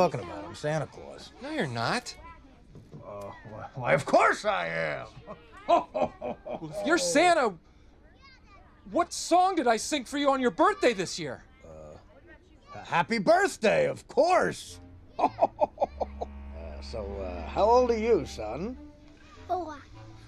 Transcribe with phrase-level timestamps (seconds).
[0.00, 0.44] talking about?
[0.46, 1.32] I'm Santa Claus.
[1.42, 2.14] No, you're not.
[2.94, 3.30] Uh,
[3.74, 5.06] why, of course I am.
[5.68, 7.52] Well, if you're Santa,
[8.90, 11.44] what song did I sing for you on your birthday this year?
[11.64, 14.80] Uh, Happy birthday, of course.
[15.18, 15.28] uh,
[16.82, 18.78] so, uh, how old are you, son?
[19.46, 19.78] Four.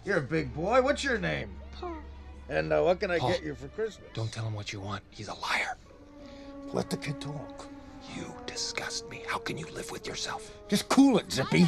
[0.05, 0.83] You're a big boy.
[0.83, 1.51] What's your name?
[1.81, 1.97] Paul.
[2.51, 3.31] And uh, what can I Paul.
[3.31, 4.11] get you for Christmas?
[4.13, 5.03] Don't tell him what you want.
[5.11, 5.79] He's a liar.
[6.75, 7.72] let the kid talk.
[8.17, 9.23] You disgust me.
[9.27, 10.51] How can you live with yourself?
[10.69, 11.67] Just cool it, Zippy.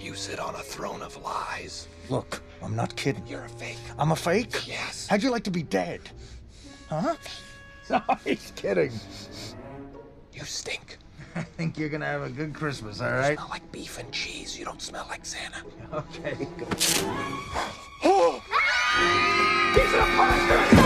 [0.00, 1.88] You sit on a throne of lies.
[2.10, 3.26] Look, I'm not kidding.
[3.26, 3.78] You're a fake.
[3.98, 4.66] I'm a fake?
[4.66, 5.06] Yes.
[5.08, 6.00] How'd you like to be dead?
[6.88, 7.16] Huh?
[7.90, 8.92] No, he's kidding.
[10.32, 10.96] You stink.
[11.36, 13.32] I think you're gonna have a good Christmas, all right?
[13.32, 14.58] You smell like beef and cheese.
[14.58, 15.58] You don't smell like Santa.
[15.92, 16.74] Okay, good.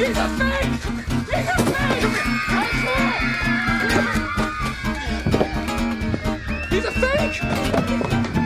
[0.00, 0.64] He's a fake!
[1.28, 2.08] He's a fake!
[6.70, 8.39] He's a fake!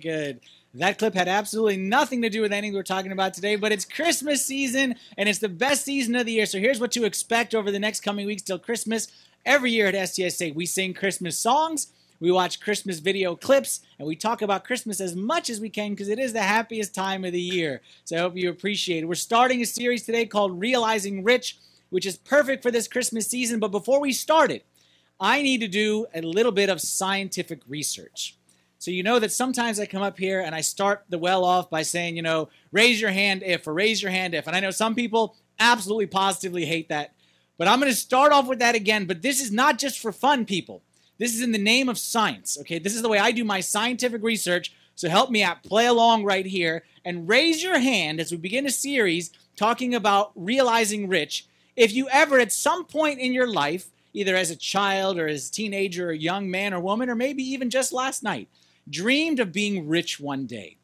[0.00, 0.40] Good.
[0.74, 3.84] That clip had absolutely nothing to do with anything we're talking about today, but it's
[3.84, 6.46] Christmas season and it's the best season of the year.
[6.46, 9.08] So here's what to expect over the next coming weeks till Christmas.
[9.44, 11.88] Every year at STSA, we sing Christmas songs,
[12.20, 15.90] we watch Christmas video clips, and we talk about Christmas as much as we can
[15.90, 17.80] because it is the happiest time of the year.
[18.04, 19.06] So I hope you appreciate it.
[19.06, 21.56] We're starting a series today called Realizing Rich,
[21.88, 23.58] which is perfect for this Christmas season.
[23.58, 24.64] But before we start it,
[25.18, 28.36] I need to do a little bit of scientific research.
[28.80, 31.68] So you know that sometimes I come up here and I start the well off
[31.68, 34.46] by saying, you know, raise your hand if or raise your hand if.
[34.46, 37.12] And I know some people absolutely positively hate that.
[37.58, 39.04] But I'm going to start off with that again.
[39.04, 40.80] But this is not just for fun, people.
[41.18, 42.56] This is in the name of science.
[42.58, 44.72] Okay, this is the way I do my scientific research.
[44.94, 45.62] So help me out.
[45.62, 50.32] Play along right here and raise your hand as we begin a series talking about
[50.34, 51.46] realizing rich.
[51.76, 55.50] If you ever, at some point in your life, either as a child or as
[55.50, 58.48] a teenager or young man or woman, or maybe even just last night,
[58.88, 60.76] dreamed of being rich one day.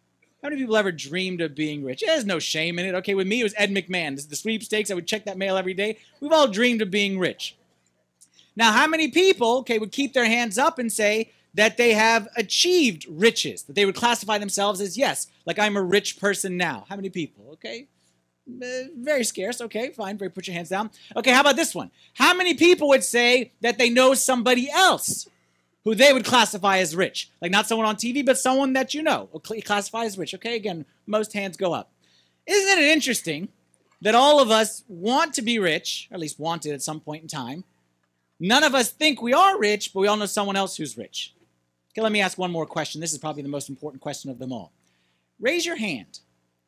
[0.43, 2.03] How many people ever dreamed of being rich?
[2.07, 2.95] There's no shame in it.
[2.97, 4.15] Okay, with me, it was Ed McMahon.
[4.15, 4.91] This is the sweepstakes.
[4.91, 5.99] I would check that mail every day.
[6.21, 7.57] We've all dreamed of being rich.
[8.55, 12.29] Now, how many people, okay, would keep their hands up and say that they have
[12.37, 16.87] achieved riches, that they would classify themselves as, yes, like I'm a rich person now?
[16.89, 17.89] How many people, okay?
[18.49, 19.61] Uh, very scarce.
[19.61, 20.17] Okay, fine.
[20.17, 20.91] Very, put your hands down.
[21.17, 21.91] Okay, how about this one?
[22.15, 25.29] How many people would say that they know somebody else
[25.87, 27.31] who they would classify as rich?
[27.41, 29.29] Like not someone on TV, but someone that you know
[29.65, 30.35] classify as rich.
[30.35, 31.93] Okay, again, most hands go up.
[32.45, 33.49] Isn't it interesting
[34.03, 37.23] that all of us want to be rich, or at least wanted at some point
[37.23, 37.63] in time?
[38.41, 41.33] None of us think we are rich, but we all know someone else who's rich.
[41.93, 43.01] Okay, let me ask one more question.
[43.01, 44.73] This is probably the most important question of them all.
[45.39, 46.19] Raise your hand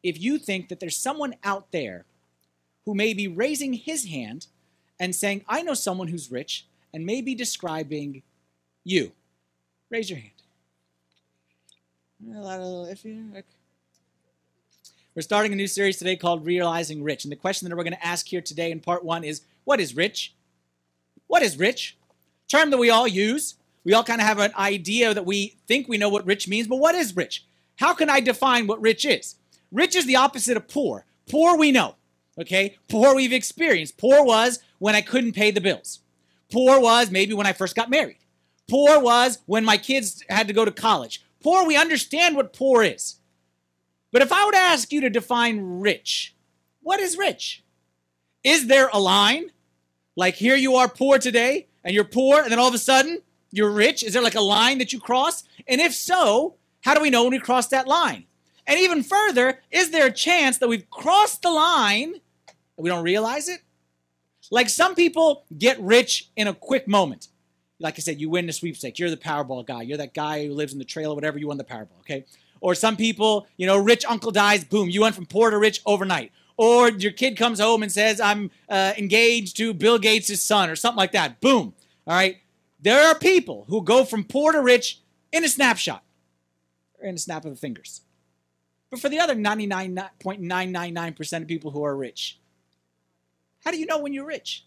[0.05, 2.05] if you think that there's someone out there
[2.87, 4.47] who may be raising his hand
[5.01, 8.23] and saying, I know someone who's rich, and maybe describing
[8.85, 9.13] you.
[9.91, 10.33] Raise your hand.
[12.35, 13.47] A lot of if you like.
[15.15, 17.25] We're starting a new series today called Realizing Rich.
[17.25, 19.81] And the question that we're going to ask here today in part one is what
[19.81, 20.35] is rich?
[21.27, 21.97] What is rich?
[22.49, 23.57] Term that we all use.
[23.85, 26.67] We all kind of have an idea that we think we know what rich means,
[26.69, 27.45] but what is rich?
[27.77, 29.37] How can I define what rich is?
[29.73, 31.05] Rich is the opposite of poor.
[31.29, 31.97] Poor we know.
[32.39, 32.77] Okay?
[32.89, 33.97] Poor we've experienced.
[33.97, 36.01] Poor was when I couldn't pay the bills.
[36.51, 38.19] Poor was maybe when I first got married.
[38.69, 41.23] Poor was when my kids had to go to college.
[41.43, 43.17] Poor, we understand what poor is.
[44.13, 46.35] But if I were to ask you to define rich,
[46.83, 47.65] what is rich?
[48.45, 49.51] Is there a line?
[50.17, 53.23] Like here you are poor today, and you're poor, and then all of a sudden
[53.51, 54.03] you're rich?
[54.03, 55.45] Is there like a line that you cross?
[55.67, 58.25] And if so, how do we know when we cross that line?
[58.67, 62.15] And even further, is there a chance that we've crossed the line
[62.77, 63.61] We don't realize it.
[64.51, 67.29] Like some people get rich in a quick moment.
[67.81, 68.99] Like I said, you win the sweepstakes.
[68.99, 69.83] You're the Powerball guy.
[69.83, 71.39] You're that guy who lives in the trailer, whatever.
[71.39, 72.25] You won the Powerball, okay?
[72.61, 75.81] Or some people, you know, rich uncle dies, boom, you went from poor to rich
[75.87, 76.33] overnight.
[76.57, 80.77] Or your kid comes home and says, I'm uh, engaged to Bill Gates' son, or
[80.77, 81.41] something like that.
[81.41, 81.73] Boom.
[82.05, 82.39] All right.
[82.81, 85.01] There are people who go from poor to rich
[85.33, 86.03] in a snapshot,
[87.01, 88.01] or in a snap of the fingers.
[88.91, 92.41] But for the other 99.999% of people who are rich,
[93.65, 94.65] how do you know when you're rich?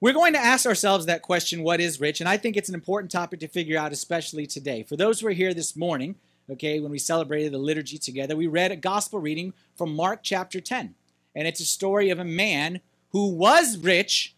[0.00, 2.20] We're going to ask ourselves that question what is rich?
[2.20, 4.84] And I think it's an important topic to figure out, especially today.
[4.84, 6.14] For those who are here this morning,
[6.48, 10.60] okay, when we celebrated the liturgy together, we read a gospel reading from Mark chapter
[10.60, 10.94] 10.
[11.34, 12.80] And it's a story of a man
[13.10, 14.36] who was rich,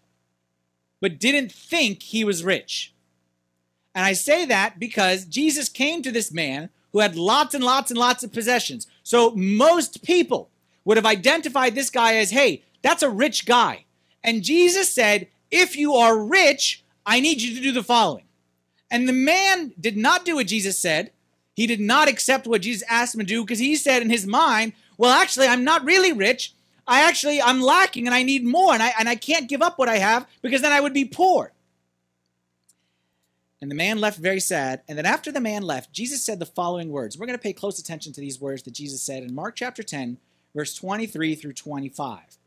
[0.99, 2.95] but didn't think he was rich.
[3.95, 7.91] And I say that because Jesus came to this man who had lots and lots
[7.91, 8.87] and lots of possessions.
[9.03, 10.49] So most people
[10.87, 13.85] would have identified this guy as, hey, that's a rich guy.
[14.25, 18.25] And Jesus said, if you are rich, I need you to do the following.
[18.91, 21.13] And the man did not do what Jesus said.
[21.55, 24.27] He did not accept what Jesus asked him to do because he said in his
[24.27, 26.55] mind, well, actually, I'm not really rich.
[26.87, 29.79] I actually, I'm lacking and I need more and I, and I can't give up
[29.79, 31.53] what I have because then I would be poor.
[33.61, 34.81] And the man left very sad.
[34.89, 37.19] And then after the man left, Jesus said the following words.
[37.19, 39.83] We're going to pay close attention to these words that Jesus said in Mark chapter
[39.83, 40.17] 10,
[40.55, 42.39] verse 23 through 25.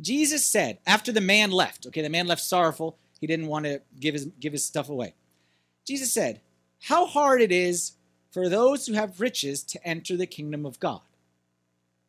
[0.00, 3.80] Jesus said, after the man left, okay, the man left sorrowful, he didn't want to
[3.98, 5.14] give his, give his stuff away.
[5.86, 6.40] Jesus said,
[6.82, 7.92] How hard it is
[8.30, 11.00] for those who have riches to enter the kingdom of God.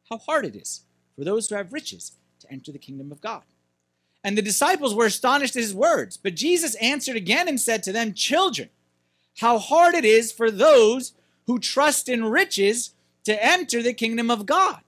[0.10, 0.82] How hard it is
[1.16, 3.44] for those who have riches to enter the kingdom of God.
[4.24, 6.18] And the disciples were astonished at his words.
[6.18, 8.70] But Jesus answered again and said to them, Children,
[9.40, 11.14] how hard it is for those
[11.46, 12.94] who trust in riches
[13.24, 14.82] to enter the kingdom of God.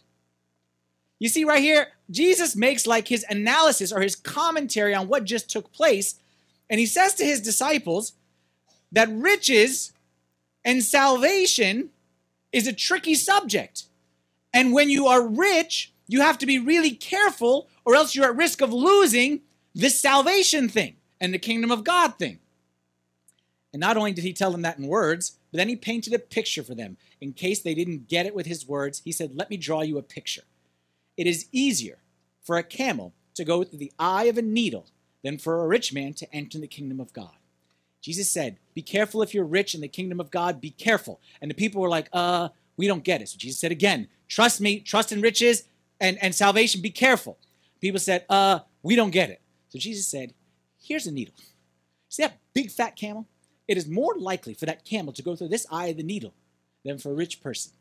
[1.20, 5.50] You see, right here, Jesus makes like his analysis or his commentary on what just
[5.50, 6.16] took place.
[6.70, 8.14] And he says to his disciples
[8.92, 9.92] that riches
[10.64, 11.90] and salvation
[12.52, 13.84] is a tricky subject.
[14.54, 18.36] And when you are rich, you have to be really careful, or else you're at
[18.36, 19.42] risk of losing
[19.76, 22.40] this salvation thing and the kingdom of God thing.
[23.72, 26.20] And not only did he tell them that in words, but then he painted a
[26.20, 26.98] picture for them.
[27.22, 30.00] In case they didn't get it with his words, he said, Let me draw you
[30.00, 30.44] a picture.
[31.20, 31.98] It is easier
[32.42, 34.86] for a camel to go through the eye of a needle
[35.22, 37.36] than for a rich man to enter the kingdom of God.
[38.00, 41.20] Jesus said, Be careful if you're rich in the kingdom of God, be careful.
[41.42, 43.28] And the people were like, Uh, we don't get it.
[43.28, 45.66] So Jesus said again, Trust me, trust in riches
[46.00, 47.38] and, and salvation, be careful.
[47.82, 49.42] People said, Uh, we don't get it.
[49.68, 50.34] So Jesus said,
[50.82, 51.34] Here's a needle.
[52.08, 53.28] See that big fat camel?
[53.68, 56.34] It is more likely for that camel to go through this eye of the needle
[56.86, 57.74] than for a rich person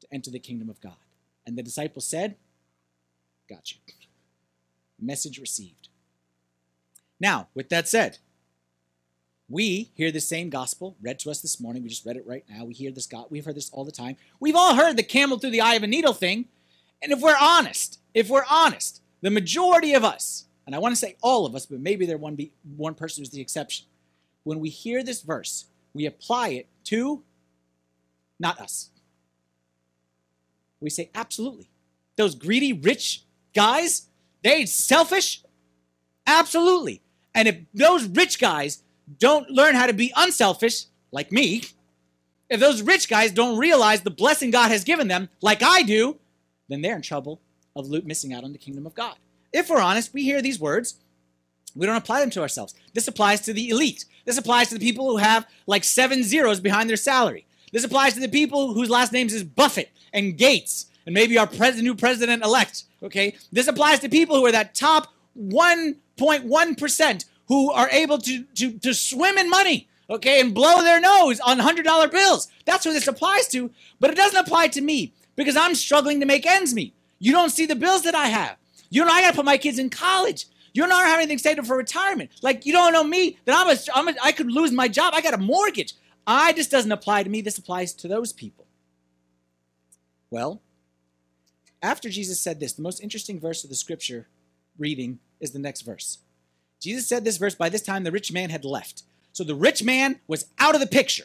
[0.00, 0.92] to enter the kingdom of God.
[1.46, 2.36] And the disciples said,
[3.52, 3.78] Got you.
[4.98, 5.88] Message received.
[7.20, 8.16] Now, with that said,
[9.46, 11.82] we hear the same gospel read to us this morning.
[11.82, 12.64] We just read it right now.
[12.64, 13.26] We hear this God.
[13.28, 14.16] We've heard this all the time.
[14.40, 16.46] We've all heard the camel through the eye of a needle thing.
[17.02, 20.98] And if we're honest, if we're honest, the majority of us, and I want to
[20.98, 23.84] say all of us, but maybe there one be one person who's the exception.
[24.44, 27.22] When we hear this verse, we apply it to
[28.40, 28.88] not us.
[30.80, 31.68] We say, absolutely.
[32.16, 34.08] Those greedy, rich guys,
[34.42, 35.42] they selfish?
[36.26, 37.02] Absolutely.
[37.34, 38.82] And if those rich guys
[39.18, 41.62] don't learn how to be unselfish, like me,
[42.48, 46.18] if those rich guys don't realize the blessing God has given them, like I do,
[46.68, 47.40] then they're in trouble
[47.74, 49.16] of missing out on the kingdom of God.
[49.52, 51.00] If we're honest, we hear these words,
[51.74, 52.74] we don't apply them to ourselves.
[52.92, 54.04] This applies to the elite.
[54.24, 57.46] This applies to the people who have like seven zeros behind their salary.
[57.72, 61.46] This applies to the people whose last names is Buffett and Gates and maybe our
[61.46, 62.84] pres- new president elect.
[63.02, 68.44] Okay, this applies to people who are that top 1.1 percent who are able to,
[68.54, 69.88] to to swim in money.
[70.10, 72.48] Okay, and blow their nose on hundred dollar bills.
[72.64, 73.70] That's who this applies to.
[74.00, 76.94] But it doesn't apply to me because I'm struggling to make ends meet.
[77.18, 78.56] You don't see the bills that I have.
[78.90, 80.46] You know I got to put my kids in college.
[80.74, 82.30] You don't have anything saved up for retirement.
[82.42, 85.14] Like you don't know me that I'm a, I'm a I could lose my job.
[85.14, 85.94] I got a mortgage.
[86.26, 87.40] I just doesn't apply to me.
[87.40, 88.66] This applies to those people.
[90.30, 90.60] Well,
[91.82, 94.28] after Jesus said this, the most interesting verse of the scripture
[94.78, 96.18] reading is the next verse.
[96.80, 99.02] Jesus said this verse, by this time the rich man had left.
[99.32, 101.24] So the rich man was out of the picture.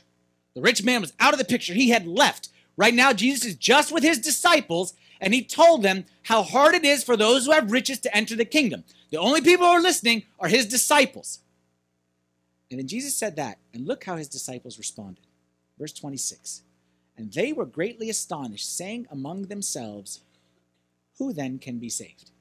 [0.55, 1.73] The rich man was out of the picture.
[1.73, 2.49] He had left.
[2.77, 6.85] Right now, Jesus is just with his disciples, and he told them how hard it
[6.85, 8.83] is for those who have riches to enter the kingdom.
[9.09, 11.39] The only people who are listening are his disciples.
[12.69, 15.25] And then Jesus said that, and look how his disciples responded.
[15.79, 16.61] Verse 26
[17.17, 20.21] And they were greatly astonished, saying among themselves,
[21.17, 22.31] Who then can be saved?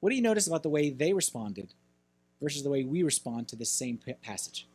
[0.00, 1.74] What do you notice about the way they responded
[2.40, 4.66] versus the way we respond to this same passage?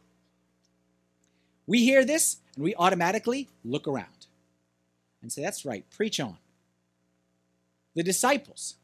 [1.68, 4.28] We hear this and we automatically look around
[5.22, 6.38] and say, That's right, preach on.
[7.96, 8.76] The disciples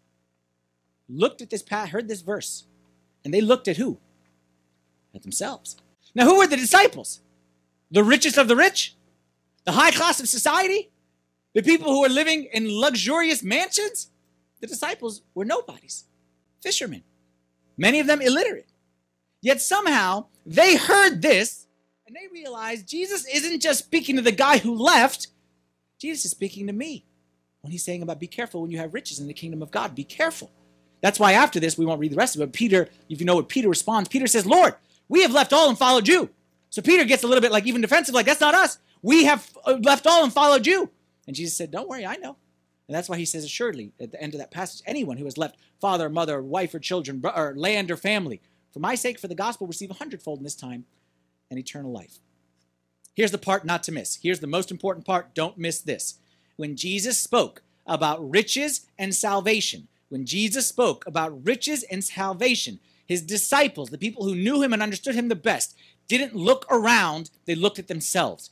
[1.08, 2.64] looked at this, heard this verse,
[3.24, 4.00] and they looked at who?
[5.14, 5.76] At themselves.
[6.16, 7.22] Now, who were the disciples?
[7.92, 8.96] The richest of the rich?
[9.66, 10.90] The high class of society?
[11.54, 14.10] The people who were living in luxurious mansions?
[14.62, 16.06] The disciples were nobodies,
[16.62, 17.04] fishermen,
[17.78, 18.70] many of them illiterate.
[19.42, 21.66] Yet somehow they heard this
[22.06, 25.28] and they realized Jesus isn't just speaking to the guy who left,
[26.00, 27.06] Jesus is speaking to me
[27.62, 29.96] when he's saying about be careful when you have riches in the kingdom of God.
[29.96, 30.52] Be careful.
[31.02, 32.54] That's why after this, we won't read the rest of it.
[32.54, 34.76] Peter, if you know what Peter responds, Peter says, Lord,
[35.10, 36.30] we have left all and followed you.
[36.70, 38.78] So Peter gets a little bit like even defensive, like, that's not us.
[39.02, 40.90] We have uh, left all and followed you.
[41.32, 42.36] And Jesus said, Don't worry, I know.
[42.90, 45.38] And that's why he says, assuredly, at the end of that passage, anyone who has
[45.38, 48.42] left father, mother, wife, or children, or land or family,
[48.74, 50.84] for my sake, for the gospel, receive a hundredfold in this time
[51.50, 52.20] and eternal life.
[53.16, 54.20] Here's the part not to miss.
[54.22, 55.34] Here's the most important part.
[55.34, 56.16] Don't miss this.
[56.58, 63.22] When Jesus spoke about riches and salvation, when Jesus spoke about riches and salvation, his
[63.22, 65.78] disciples, the people who knew him and understood him the best,
[66.10, 68.50] didn't look around, they looked at themselves.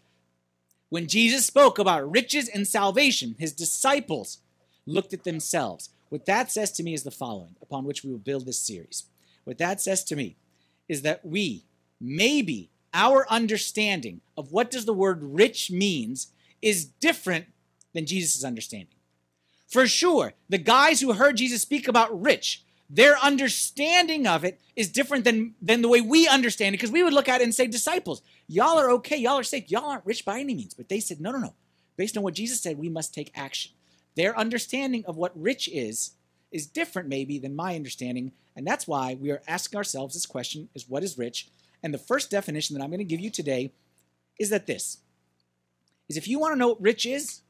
[0.90, 4.40] When Jesus spoke about riches and salvation, his disciples
[4.86, 5.90] looked at themselves.
[6.10, 9.06] What that says to me is the following, upon which we will build this series.
[9.44, 10.36] What that says to me
[10.88, 11.64] is that we,
[12.02, 16.32] maybe our understanding of what does the word rich means
[16.62, 17.46] is different
[17.94, 18.96] than Jesus' understanding.
[19.68, 24.90] For sure, the guys who heard Jesus speak about rich, their understanding of it is
[24.90, 27.54] different than, than the way we understand it, because we would look at it and
[27.54, 30.74] say, disciples, y'all are okay, y'all are safe, y'all aren't rich by any means.
[30.74, 31.54] But they said, no, no, no.
[31.98, 33.74] Based on what Jesus said, we must take action.
[34.16, 36.12] Their understanding of what rich is
[36.52, 40.68] is different maybe than my understanding, and that's why we are asking ourselves this question
[40.74, 41.48] is what is rich?
[41.84, 43.72] And the first definition that I'm going to give you today
[44.40, 44.98] is that this
[46.08, 47.42] is if you want to know what rich is,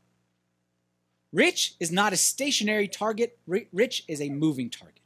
[1.31, 4.99] Rich is not a stationary target, rich is a moving target.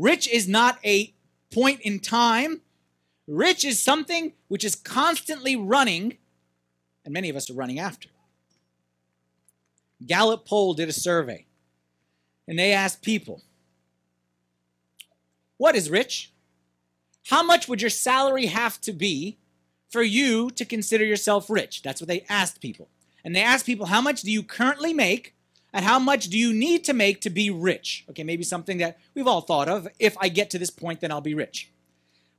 [0.00, 1.12] Rich is not a
[1.52, 2.62] point in time.
[3.26, 6.16] Rich is something which is constantly running,
[7.04, 8.08] and many of us are running after.
[10.06, 11.46] Gallup Poll did a survey,
[12.48, 13.42] and they asked people,
[15.58, 16.32] What is rich?
[17.26, 19.36] How much would your salary have to be
[19.90, 21.82] for you to consider yourself rich?
[21.82, 22.88] That's what they asked people
[23.24, 25.34] and they asked people, how much do you currently make?
[25.72, 28.04] And how much do you need to make to be rich?
[28.10, 29.86] Okay, maybe something that we've all thought of.
[29.98, 31.70] If I get to this point, then I'll be rich.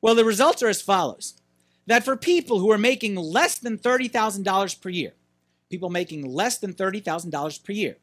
[0.01, 1.35] Well, the results are as follows
[1.87, 5.13] that for people who are making less than $30,000 per year,
[5.69, 7.97] people making less than $30,000 per year,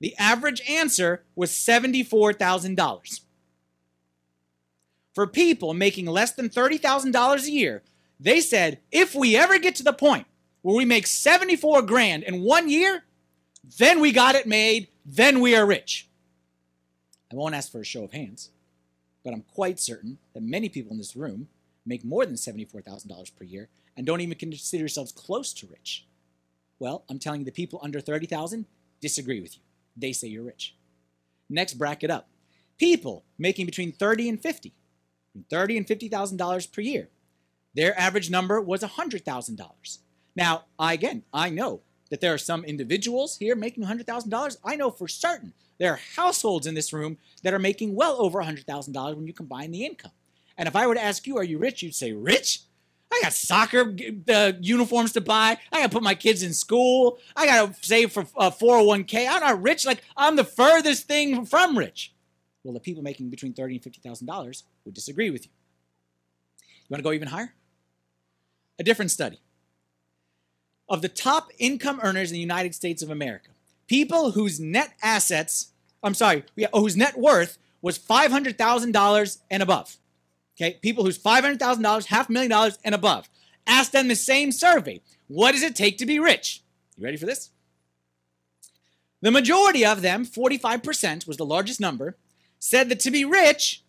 [0.00, 3.20] the average answer was $74,000.
[5.14, 7.82] For people making less than $30,000 a year,
[8.20, 10.26] they said if we ever get to the point
[10.60, 13.04] where we make 74 grand in one year,
[13.78, 16.08] then we got it made, then we are rich.
[17.30, 18.50] I won't ask for a show of hands,
[19.24, 21.48] but I'm quite certain that many people in this room
[21.84, 26.06] make more than $74,000 per year and don't even consider yourselves close to rich.
[26.78, 28.66] Well, I'm telling you, the people under 30,000
[29.00, 29.62] disagree with you.
[29.96, 30.76] They say you're rich.
[31.48, 32.28] Next, bracket up.
[32.78, 34.72] People making between 30 and 50,
[35.48, 37.08] 30 and $50,000 per year.
[37.74, 39.98] Their average number was $100,000.
[40.34, 41.80] Now, I, again, I know
[42.10, 44.56] that there are some individuals here making $100,000.
[44.64, 48.40] I know for certain there are households in this room that are making well over
[48.40, 50.12] $100,000 when you combine the income.
[50.56, 51.82] And if I were to ask you, are you rich?
[51.82, 52.60] You'd say, rich?
[53.12, 53.94] I got soccer
[54.28, 55.58] uh, uniforms to buy.
[55.72, 57.18] I got to put my kids in school.
[57.36, 59.28] I got to save for uh, 401k.
[59.28, 59.86] I'm not rich.
[59.86, 62.12] Like, I'm the furthest thing from rich.
[62.64, 65.50] Well, the people making between $30,000 and $50,000 would disagree with you.
[66.58, 67.54] You want to go even higher?
[68.78, 69.40] A different study
[70.88, 73.50] of the top income earners in the United States of America,
[73.86, 79.96] people whose net assets, I'm sorry, whose net worth was $500,000 and above.
[80.56, 83.28] Okay, people whose $500,000, half million dollars and above.
[83.66, 85.00] Ask them the same survey.
[85.28, 86.62] What does it take to be rich?
[86.96, 87.50] You ready for this?
[89.20, 92.16] The majority of them, 45% was the largest number,
[92.58, 93.82] said that to be rich,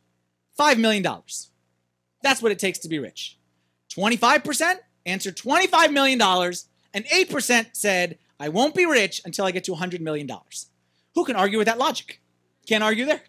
[0.60, 1.06] $5 million.
[2.24, 3.38] That's what it takes to be rich.
[3.96, 4.76] 25%
[5.06, 6.20] answered $25 million
[6.98, 10.28] and 8% said, I won't be rich until I get to $100 million.
[11.14, 12.20] Who can argue with that logic?
[12.66, 13.22] Can't argue there.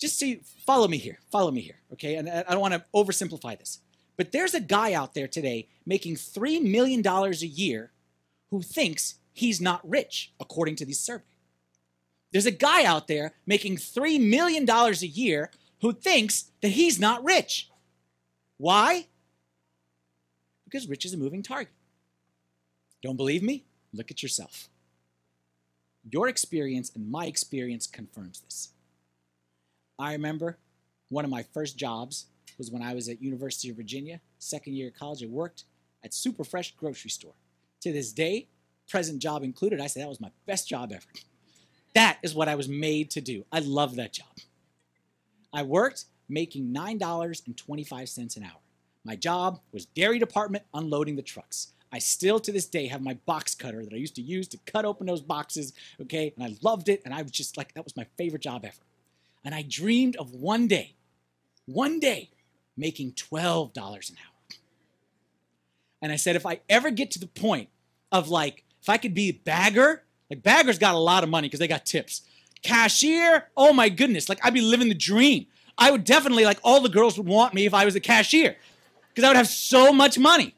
[0.00, 1.20] Just see, follow me here.
[1.30, 2.16] Follow me here, okay?
[2.16, 3.78] And I don't want to oversimplify this.
[4.16, 7.92] But there's a guy out there today making $3 million a year
[8.50, 11.22] who thinks he's not rich, according to this survey.
[12.32, 17.22] There's a guy out there making $3 million a year who thinks that he's not
[17.22, 17.70] rich.
[18.56, 19.06] Why?
[20.74, 21.72] Because rich is a moving target.
[23.00, 23.62] Don't believe me?
[23.92, 24.68] Look at yourself.
[26.10, 28.70] Your experience and my experience confirms this.
[30.00, 30.58] I remember
[31.10, 32.26] one of my first jobs
[32.58, 35.22] was when I was at University of Virginia, second year of college.
[35.22, 35.62] I worked
[36.02, 37.34] at Superfresh grocery store.
[37.82, 38.48] To this day,
[38.88, 41.06] present job included, I say that was my best job ever.
[41.94, 43.44] That is what I was made to do.
[43.52, 44.26] I love that job.
[45.52, 48.63] I worked making $9.25 an hour.
[49.04, 51.72] My job was dairy department unloading the trucks.
[51.92, 54.58] I still to this day have my box cutter that I used to use to
[54.66, 56.32] cut open those boxes, okay?
[56.36, 58.82] And I loved it, and I was just like, that was my favorite job ever.
[59.44, 60.94] And I dreamed of one day,
[61.66, 62.30] one day,
[62.76, 64.58] making $12 an hour.
[66.02, 67.68] And I said, if I ever get to the point
[68.10, 71.46] of like, if I could be a bagger, like baggers got a lot of money
[71.46, 72.22] because they got tips.
[72.62, 75.46] Cashier, oh my goodness, like I'd be living the dream.
[75.78, 78.56] I would definitely, like, all the girls would want me if I was a cashier
[79.14, 80.56] because I would have so much money.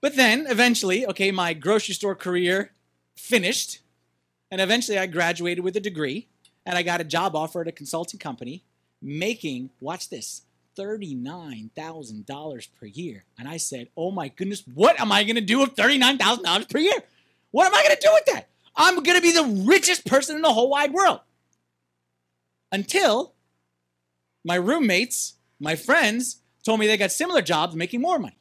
[0.00, 2.72] But then eventually, okay, my grocery store career
[3.16, 3.80] finished,
[4.50, 6.28] and eventually I graduated with a degree,
[6.66, 8.62] and I got a job offer at a consulting company
[9.00, 10.42] making, watch this,
[10.76, 13.24] $39,000 per year.
[13.38, 16.78] And I said, oh my goodness, what am I going to do with $39,000 per
[16.78, 17.00] year?
[17.50, 18.48] What am I going to do with that?
[18.76, 21.20] I'm going to be the richest person in the whole wide world.
[22.70, 23.32] Until
[24.48, 28.38] my roommates, my friends, told me they got similar jobs making more money.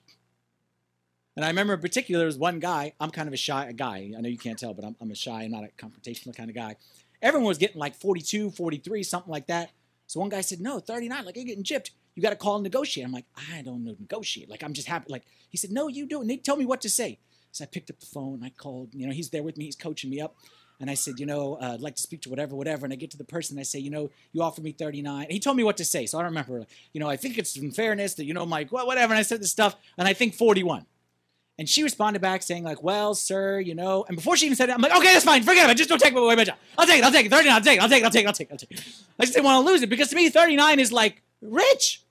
[1.35, 4.13] And I remember in particular, there was one guy, I'm kind of a shy guy.
[4.17, 6.49] I know you can't tell, but I'm, I'm a shy, I'm not a confrontational kind
[6.49, 6.77] of guy.
[7.21, 9.71] Everyone was getting like 42, 43, something like that.
[10.07, 11.89] So one guy said, No, 39, like you're getting gypped.
[12.15, 13.05] You got to call and negotiate.
[13.05, 14.49] I'm like, I don't know negotiate.
[14.49, 15.11] Like, I'm just happy.
[15.11, 16.21] Like, he said, No, you do.
[16.21, 17.19] And they tell me what to say.
[17.51, 18.43] So I picked up the phone.
[18.43, 18.93] I called.
[18.93, 19.65] You know, he's there with me.
[19.65, 20.35] He's coaching me up.
[20.79, 22.85] And I said, you know, uh, I'd like to speak to whatever, whatever.
[22.85, 23.55] And I get to the person.
[23.55, 25.23] And I say, you know, you offered me 39.
[25.23, 26.05] And he told me what to say.
[26.05, 26.65] So I don't remember.
[26.93, 29.13] You know, I think it's in fairness that, you know, Mike, well, whatever.
[29.13, 29.75] And I said this stuff.
[29.97, 30.85] And I think 41.
[31.59, 34.05] And she responded back saying, like, well, sir, you know.
[34.07, 35.41] And before she even said it, I'm like, okay, that's fine.
[35.41, 35.77] Forget it.
[35.77, 36.57] Just don't take away my job.
[36.77, 37.03] I'll take it.
[37.03, 37.29] I'll take it.
[37.29, 37.55] 39.
[37.55, 37.81] I'll take it.
[37.81, 38.05] I'll take it.
[38.05, 38.27] I'll take it.
[38.27, 38.51] I'll take it.
[38.51, 38.85] I'll take it.
[39.19, 42.03] I just didn't want to lose it because to me, 39 is like rich.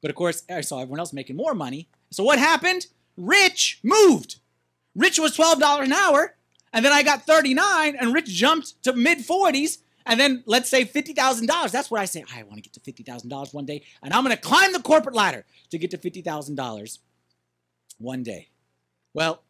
[0.00, 1.88] But of course, I saw everyone else making more money.
[2.10, 2.86] So what happened?
[3.18, 4.36] Rich moved.
[4.94, 6.34] Rich was $12 an hour.
[6.72, 9.78] And then I got 39 and Rich jumped to mid 40s.
[10.06, 11.70] And then let's say $50,000.
[11.70, 12.24] That's what I say.
[12.34, 13.82] I want to get to $50,000 one day.
[14.02, 16.98] And I'm going to climb the corporate ladder to get to $50,000
[17.98, 18.48] one day.
[19.12, 19.42] Well,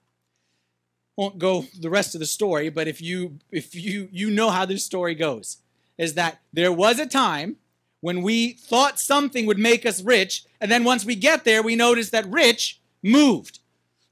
[1.19, 4.65] won't go the rest of the story, but if you if you you know how
[4.65, 5.59] this story goes,
[5.99, 7.57] is that there was a time
[8.01, 11.75] when we thought something would make us rich, and then once we get there, we
[11.75, 13.59] notice that rich moved.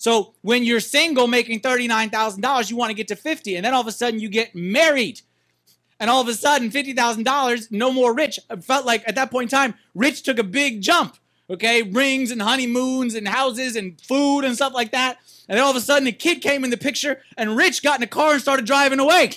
[0.07, 3.81] So when you're single making $39,000, you want to get to 50, and then all
[3.81, 5.23] of a sudden you get married.
[5.99, 8.38] And all of a sudden, $50,000, no more rich.
[8.49, 11.16] It felt like at that point in time, rich took a big jump.
[11.51, 15.19] Okay, rings and honeymoons and houses and food and stuff like that.
[15.49, 17.99] And then all of a sudden, a kid came in the picture, and Rich got
[17.99, 19.33] in a car and started driving away.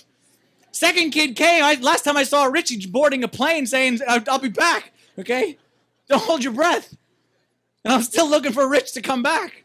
[0.72, 1.64] Second kid came.
[1.64, 4.92] I, last time I saw Richie boarding a plane saying, I'll, I'll be back.
[5.18, 5.58] Okay?
[6.10, 6.96] Don't hold your breath.
[7.84, 9.64] And I'm still looking for Rich to come back.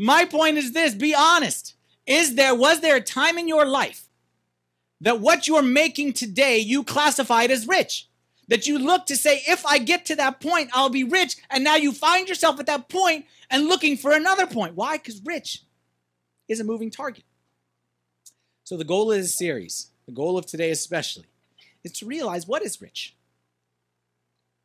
[0.00, 1.74] My point is this be honest.
[2.06, 4.08] Is there, was there a time in your life
[5.02, 8.08] that what you're making today you classified as rich?
[8.48, 11.36] That you look to say, if I get to that point, I'll be rich.
[11.50, 14.74] And now you find yourself at that point and looking for another point.
[14.74, 14.96] Why?
[14.96, 15.64] Because rich
[16.48, 17.24] is a moving target.
[18.64, 21.26] So the goal of this series, the goal of today especially,
[21.84, 23.14] is to realize what is rich.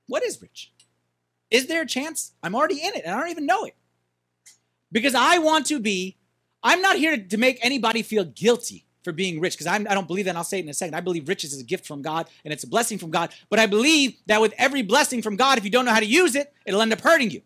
[0.07, 0.71] What is rich?
[1.51, 3.75] Is there a chance I'm already in it and I don't even know it?
[4.91, 6.17] Because I want to be,
[6.63, 10.25] I'm not here to make anybody feel guilty for being rich because I don't believe
[10.25, 10.31] that.
[10.31, 10.95] And I'll say it in a second.
[10.95, 13.31] I believe riches is a gift from God and it's a blessing from God.
[13.49, 16.05] But I believe that with every blessing from God, if you don't know how to
[16.05, 17.41] use it, it'll end up hurting you.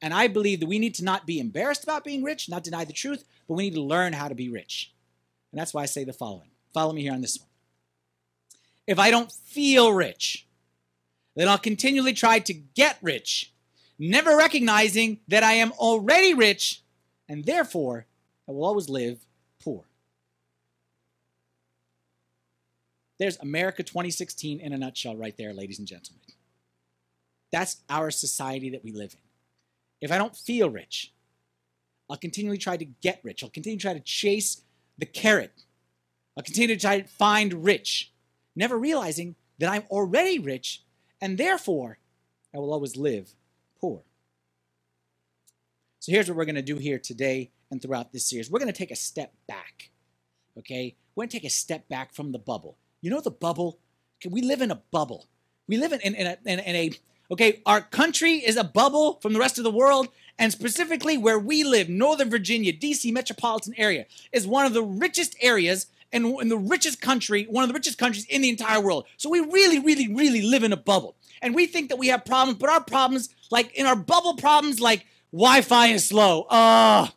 [0.00, 2.84] And I believe that we need to not be embarrassed about being rich, not deny
[2.84, 4.92] the truth, but we need to learn how to be rich.
[5.52, 6.50] And that's why I say the following.
[6.74, 7.48] Follow me here on this one.
[8.86, 10.46] If I don't feel rich,
[11.34, 13.52] then I'll continually try to get rich,
[13.98, 16.82] never recognizing that I am already rich
[17.28, 18.06] and therefore
[18.48, 19.24] I will always live
[19.62, 19.84] poor.
[23.18, 26.20] There's America 2016 in a nutshell, right there, ladies and gentlemen.
[27.50, 29.20] That's our society that we live in.
[30.00, 31.12] If I don't feel rich,
[32.10, 33.42] I'll continually try to get rich.
[33.42, 34.60] I'll continue to try to chase
[34.98, 35.64] the carrot.
[36.36, 38.12] I'll continue to try to find rich,
[38.54, 40.82] never realizing that I'm already rich
[41.20, 41.98] and therefore
[42.54, 43.34] I will always live
[43.80, 44.02] poor.
[46.00, 48.50] So here's what we're going to do here today and throughout this series.
[48.50, 49.90] We're going to take a step back.
[50.58, 50.94] Okay?
[51.14, 52.76] We're going to take a step back from the bubble.
[53.02, 53.78] You know the bubble?
[54.28, 55.26] We live in a bubble.
[55.68, 56.90] We live in, in, in, a, in, in a,
[57.32, 60.08] okay, our country is a bubble from the rest of the world,
[60.38, 65.34] and specifically where we live, Northern Virginia, DC metropolitan area, is one of the richest
[65.40, 69.06] areas and in the richest country, one of the richest countries in the entire world.
[69.16, 71.16] So we really, really, really live in a bubble.
[71.42, 74.80] And we think that we have problems, but our problems, like in our bubble problems,
[74.80, 76.46] like Wi-Fi is slow.
[76.50, 77.10] Oh,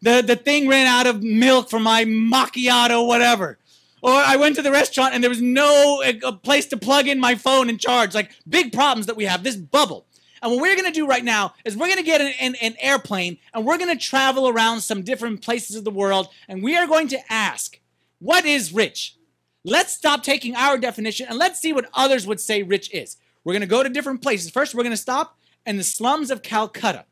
[0.00, 3.58] the, the thing ran out of milk for my macchiato, whatever.
[4.00, 7.18] Or I went to the restaurant and there was no uh, place to plug in
[7.18, 8.14] my phone and charge.
[8.14, 10.06] Like big problems that we have, this bubble.
[10.40, 12.54] And what we're going to do right now is we're going to get an, an,
[12.62, 16.62] an, airplane and we're going to travel around some different places of the world and
[16.62, 17.77] we are going to ask,
[18.18, 19.16] what is rich?
[19.64, 23.16] Let's stop taking our definition and let's see what others would say rich is.
[23.44, 24.50] We're going to go to different places.
[24.50, 27.04] First, we're going to stop in the slums of Calcutta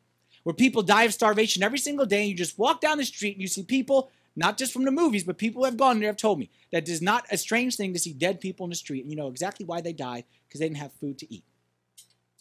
[0.47, 2.21] where people die of starvation every single day.
[2.21, 4.93] And you just walk down the street and you see people, not just from the
[4.93, 7.37] movies, but people who have gone there have told me that it is not a
[7.37, 9.03] strange thing to see dead people in the street.
[9.03, 11.43] And you know exactly why they died because they didn't have food to eat.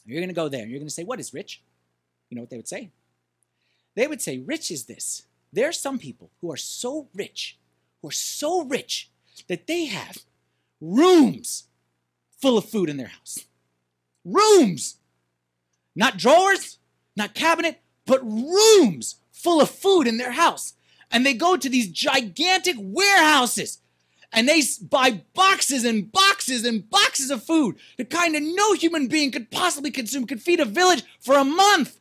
[0.05, 1.63] You're going to go there and you're going to say, What is rich?
[2.29, 2.91] You know what they would say?
[3.95, 5.23] They would say, Rich is this.
[5.51, 7.57] There are some people who are so rich,
[8.05, 9.09] who are so rich
[9.47, 10.19] that they have
[10.79, 11.63] rooms
[12.39, 13.45] full of food in their house.
[14.23, 14.97] Rooms!
[15.95, 16.77] Not drawers,
[17.15, 20.73] not cabinet, but rooms full of food in their house.
[21.09, 23.79] And they go to these gigantic warehouses
[24.31, 29.07] and they buy boxes and boxes and boxes of food, the kind that no human
[29.07, 31.99] being could possibly consume, could feed a village for a month.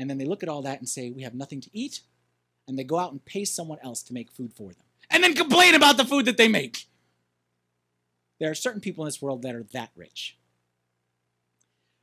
[0.00, 2.00] And then they look at all that and say, We have nothing to eat.
[2.68, 4.82] And they go out and pay someone else to make food for them.
[5.10, 6.86] And then complain about the food that they make.
[8.40, 10.36] There are certain people in this world that are that rich.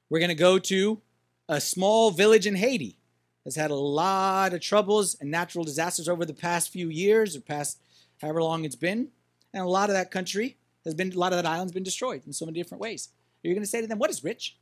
[0.10, 1.02] We're going to go to
[1.50, 2.98] a small village in Haiti
[3.44, 7.42] has had a lot of troubles and natural disasters over the past few years or
[7.42, 7.80] past
[8.22, 9.10] however long it's been.
[9.54, 12.24] And a lot of that country has been, a lot of that island's been destroyed
[12.26, 13.10] in so many different ways.
[13.42, 14.58] You're going to say to them, What is rich?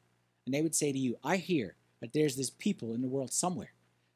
[0.45, 3.31] And they would say to you, I hear that there's this people in the world
[3.31, 3.73] somewhere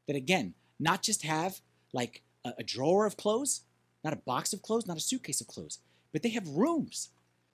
[0.07, 1.61] that, again, not just have
[1.95, 3.61] like a, a drawer of clothes,
[4.03, 5.79] not a box of clothes, not a suitcase of clothes,
[6.11, 7.09] but they have rooms.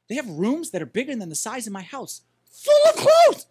[0.10, 3.46] They have rooms that are bigger than the size of my house, full of clothes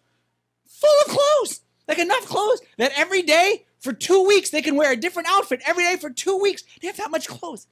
[0.81, 1.61] full of clothes.
[1.87, 5.61] Like enough clothes that every day for two weeks they can wear a different outfit.
[5.65, 7.67] Every day for two weeks, they have that much clothes.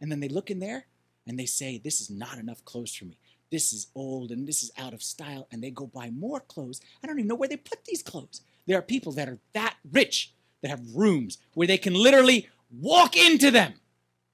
[0.00, 0.86] And then they look in there
[1.26, 3.18] and they say, This is not enough clothes for me.
[3.50, 5.46] This is old and this is out of style.
[5.52, 6.80] And they go buy more clothes.
[7.02, 8.40] I don't even know where they put these clothes.
[8.66, 13.16] There are people that are that rich that have rooms where they can literally walk
[13.16, 13.74] into them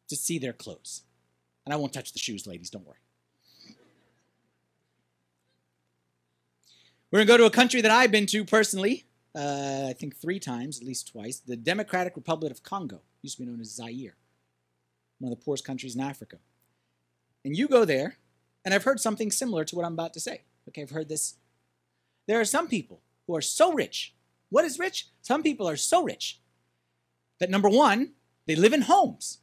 [0.09, 1.03] to see their clothes.
[1.65, 2.99] And I won't touch the shoes, ladies, don't worry.
[7.11, 10.17] We're going to go to a country that I've been to personally, uh, I think
[10.17, 13.75] three times, at least twice, the Democratic Republic of Congo, used to be known as
[13.75, 14.17] Zaire,
[15.19, 16.39] one of the poorest countries in Africa.
[17.45, 18.19] And you go there,
[18.65, 20.43] and I've heard something similar to what I'm about to say.
[20.69, 21.37] Okay, I've heard this.
[22.27, 24.16] There are some people who are so rich.
[24.51, 25.09] What is rich?
[25.23, 26.41] Some people are so rich
[27.39, 28.13] that number one,
[28.47, 29.39] they live in homes.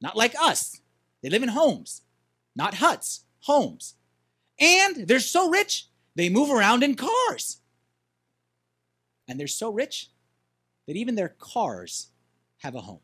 [0.00, 0.80] Not like us.
[1.22, 2.02] They live in homes,
[2.54, 3.94] not huts, homes.
[4.60, 7.60] And they're so rich they move around in cars.
[9.26, 10.10] And they're so rich
[10.86, 12.08] that even their cars
[12.58, 13.00] have a home.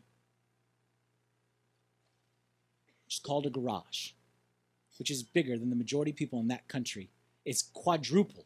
[3.07, 4.11] It's called a garage,
[4.99, 7.09] which is bigger than the majority of people in that country.
[7.45, 8.45] It's quadruple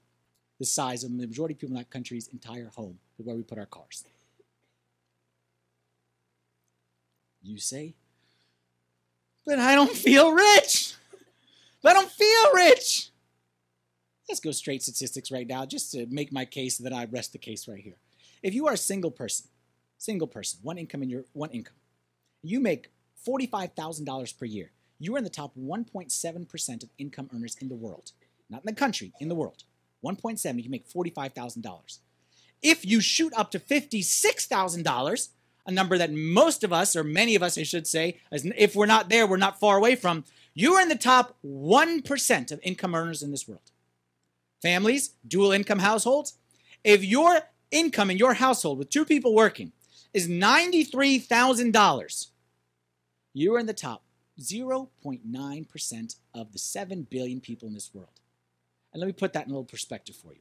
[0.65, 3.59] the size of the majority of people in that country's entire home, where we put
[3.59, 4.03] our cars.
[7.43, 7.93] You say,
[9.45, 10.95] but I don't feel rich.
[11.83, 13.11] But I don't feel rich.
[14.27, 17.39] Let's go straight statistics right now just to make my case that I rest the
[17.39, 17.99] case right here.
[18.43, 19.49] If you are a single person,
[19.99, 21.77] single person, one income in your one income,
[22.43, 22.91] you make
[23.29, 24.71] $45,000 per year.
[24.99, 28.13] You are in the top 1.7% of income earners in the world.
[28.49, 29.65] Not in the country, in the world.
[30.05, 31.99] 1.7, you can make $45,000.
[32.63, 35.29] If you shoot up to $56,000,
[35.67, 38.87] a number that most of us, or many of us, I should say, if we're
[38.87, 42.95] not there, we're not far away from, you are in the top 1% of income
[42.95, 43.71] earners in this world
[44.65, 46.39] families, dual income households,
[46.83, 49.73] if your income in your household with two people working
[50.15, 52.27] is $93,000,
[53.35, 54.03] you are in the top
[54.41, 58.21] 0.9% of the 7 billion people in this world.
[58.95, 60.41] And let me put that in a little perspective for you.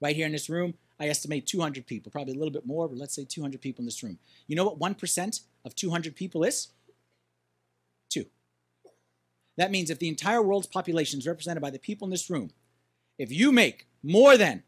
[0.00, 2.98] Right here in this room, I estimate 200 people, probably a little bit more, but
[2.98, 4.18] let's say 200 people in this room.
[4.46, 6.68] You know what 1% of 200 people is?
[8.10, 8.26] Two.
[9.56, 12.50] That means if the entire world's population is represented by the people in this room,
[13.18, 14.62] If you make more than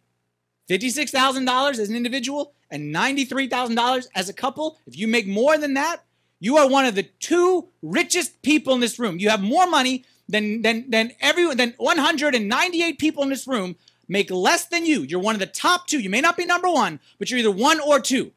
[0.70, 6.04] $56,000 as an individual and $93,000 as a couple, if you make more than that,
[6.40, 9.18] you are one of the two richest people in this room.
[9.18, 13.76] You have more money than than than everyone than 198 people in this room
[14.08, 15.02] make less than you.
[15.02, 16.00] You're one of the top two.
[16.00, 18.32] You may not be number one, but you're either one or two.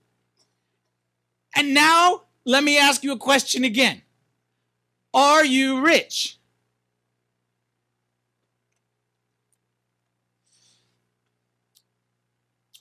[1.56, 4.02] And now let me ask you a question again.
[5.14, 6.38] Are you rich?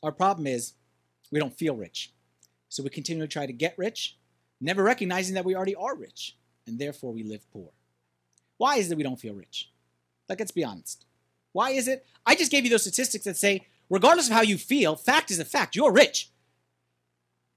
[0.03, 0.75] Our problem is
[1.31, 2.13] we don't feel rich.
[2.69, 4.17] So we continue to try to get rich,
[4.61, 7.71] never recognizing that we already are rich, and therefore we live poor.
[8.61, 9.71] Why is it we don't feel rich?
[10.29, 11.07] Like, let's be honest.
[11.53, 12.05] Why is it?
[12.27, 15.39] I just gave you those statistics that say, regardless of how you feel, fact is
[15.39, 15.75] a fact.
[15.75, 16.31] You're rich.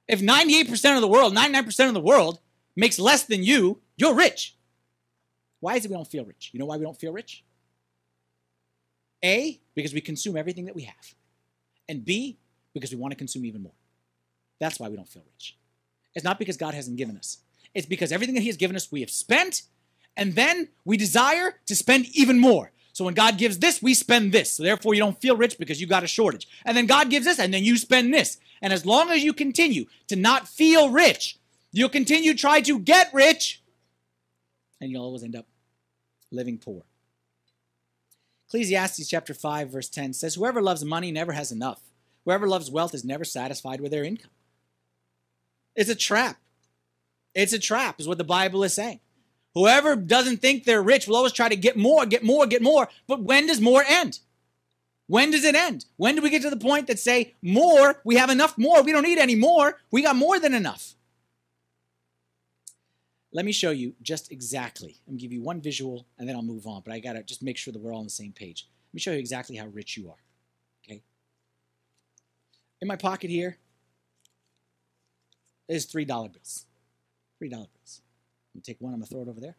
[0.08, 2.40] If 98% of the world, 99% of the world
[2.78, 4.56] makes less than you, you're rich.
[5.60, 6.52] Why is it we don't feel rich?
[6.54, 7.44] You know why we don't feel rich?
[9.26, 11.16] A, because we consume everything that we have.
[11.90, 12.38] And B,
[12.74, 13.76] because we want to consume even more.
[14.62, 15.58] That's why we don't feel rich.
[16.16, 17.40] It's not because God hasn't given us.
[17.74, 19.64] It's because everything that He has given us, we have spent
[20.16, 22.72] and then we desire to spend even more.
[22.94, 24.54] So when God gives this, we spend this.
[24.54, 26.48] So therefore, you don't feel rich because you got a shortage.
[26.64, 28.38] And then God gives this, and then you spend this.
[28.62, 31.40] And as long as you continue to not feel rich,
[31.72, 33.62] you'll continue to try to get rich,
[34.80, 35.48] and you'll always end up
[36.32, 36.84] living poor.
[38.48, 41.82] Ecclesiastes chapter 5, verse 10 says, Whoever loves money never has enough.
[42.26, 44.30] Whoever loves wealth is never satisfied with their income.
[45.76, 46.38] It's a trap.
[47.34, 49.00] It's a trap, is what the Bible is saying.
[49.54, 52.90] Whoever doesn't think they're rich will always try to get more, get more, get more.
[53.08, 54.20] But when does more end?
[55.08, 55.86] When does it end?
[55.98, 58.92] When do we get to the point that say, more, we have enough more, we
[58.92, 60.96] don't need any more, we got more than enough?
[63.32, 64.98] Let me show you just exactly.
[65.08, 67.58] I'm give you one visual and then I'll move on, but I gotta just make
[67.58, 68.68] sure that we're all on the same page.
[68.90, 70.22] Let me show you exactly how rich you are.
[70.86, 71.02] Okay?
[72.82, 73.58] In my pocket here
[75.68, 76.66] is $3 bills.
[77.42, 78.02] $3 bills.
[78.54, 79.56] I'm gonna take one, I'm gonna throw it over there.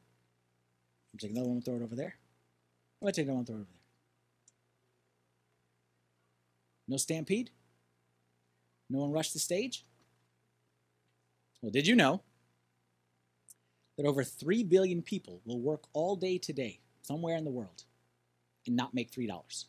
[1.13, 2.15] I'm gonna take another one, throw it over there.
[3.01, 3.81] I'm gonna take another one, throw it over there.
[6.87, 7.51] No stampede?
[8.91, 9.85] No one rushed the stage?
[11.63, 12.23] Well, did you know
[13.97, 17.85] that over 3 billion people will work all day today, somewhere in the world,
[18.67, 19.65] and not make $3?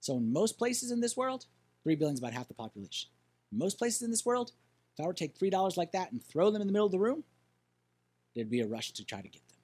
[0.00, 1.46] So, in most places in this world,
[1.82, 3.10] 3 billion is about half the population.
[3.50, 4.52] Most places in this world,
[4.94, 6.92] if I were to take $3 like that and throw them in the middle of
[6.92, 7.24] the room,
[8.38, 9.58] there'd be a rush to try to get them.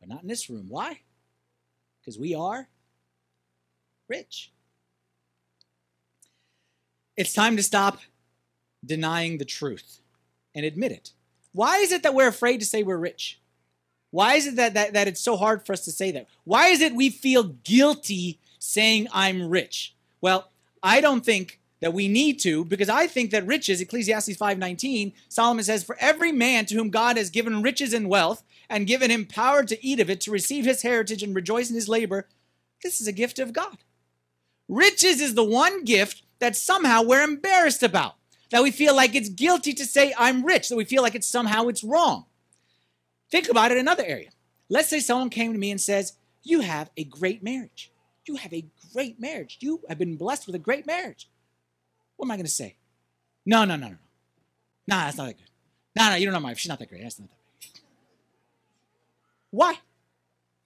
[0.00, 0.66] But not in this room.
[0.68, 1.00] Why?
[2.00, 2.68] Because we are
[4.08, 4.50] rich.
[7.16, 7.98] It's time to stop
[8.84, 10.00] denying the truth
[10.54, 11.12] and admit it.
[11.52, 13.38] Why is it that we're afraid to say we're rich?
[14.10, 16.26] Why is it that, that, that it's so hard for us to say that?
[16.44, 19.94] Why is it we feel guilty saying I'm rich?
[20.20, 20.50] Well,
[20.82, 25.64] I don't think that we need to because I think that riches, Ecclesiastes 5:19, Solomon
[25.64, 29.26] says, "For every man to whom God has given riches and wealth and given him
[29.26, 32.28] power to eat of it, to receive his heritage and rejoice in his labor,
[32.82, 33.78] this is a gift of God."
[34.68, 38.14] Riches is the one gift that somehow we're embarrassed about.
[38.50, 41.26] That we feel like it's guilty to say I'm rich, that we feel like it's
[41.26, 42.26] somehow it's wrong.
[43.28, 44.30] Think about it another area.
[44.68, 46.12] Let's say someone came to me and says,
[46.44, 47.90] "You have a great marriage.
[48.24, 49.58] You have a great marriage.
[49.60, 51.28] You have been blessed with a great marriage."
[52.22, 52.76] What am I going to say?
[53.44, 53.88] No, no, no, no.
[53.88, 53.96] No.
[54.86, 55.50] Nah, that's not that good.
[55.96, 56.58] No, no, you don't know my wife.
[56.60, 57.02] She's not that great.
[57.02, 57.82] That's not that great.
[59.50, 59.74] Why?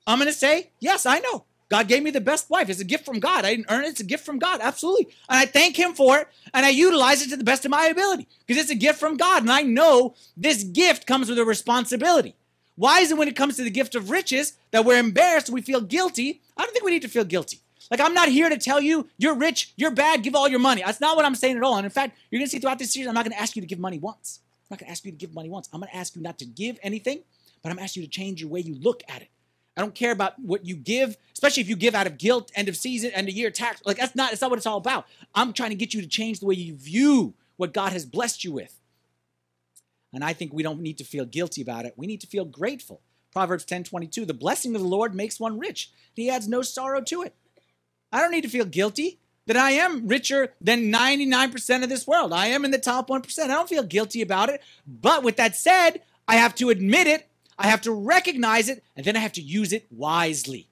[0.06, 1.46] I'm going to say, yes, I know.
[1.70, 2.68] God gave me the best wife.
[2.68, 3.46] It's a gift from God.
[3.46, 3.88] I didn't earn it.
[3.88, 4.60] It's a gift from God.
[4.62, 5.06] Absolutely.
[5.30, 6.28] And I thank Him for it.
[6.52, 9.16] And I utilize it to the best of my ability because it's a gift from
[9.16, 9.40] God.
[9.40, 12.36] And I know this gift comes with a responsibility.
[12.74, 15.62] Why is it when it comes to the gift of riches that we're embarrassed, we
[15.62, 16.42] feel guilty?
[16.54, 17.60] I don't think we need to feel guilty.
[17.90, 20.82] Like, I'm not here to tell you you're rich, you're bad, give all your money.
[20.84, 21.76] That's not what I'm saying at all.
[21.76, 23.54] And in fact, you're going to see throughout this series, I'm not going to ask
[23.54, 24.40] you to give money once.
[24.62, 25.68] I'm not going to ask you to give money once.
[25.72, 27.20] I'm going to ask you not to give anything,
[27.62, 29.28] but I'm asking you to change your way you look at it.
[29.76, 32.68] I don't care about what you give, especially if you give out of guilt, end
[32.68, 33.82] of season, end of year tax.
[33.84, 35.06] Like that's not that's not what it's all about.
[35.34, 38.42] I'm trying to get you to change the way you view what God has blessed
[38.42, 38.80] you with.
[40.14, 41.92] And I think we don't need to feel guilty about it.
[41.96, 43.02] We need to feel grateful.
[43.32, 45.90] Proverbs 10:22, the blessing of the Lord makes one rich.
[46.16, 47.34] and He adds no sorrow to it.
[48.16, 52.32] I don't need to feel guilty that I am richer than 99% of this world.
[52.32, 53.38] I am in the top 1%.
[53.38, 54.62] I don't feel guilty about it.
[54.86, 59.04] But with that said, I have to admit it, I have to recognize it, and
[59.04, 60.70] then I have to use it wisely.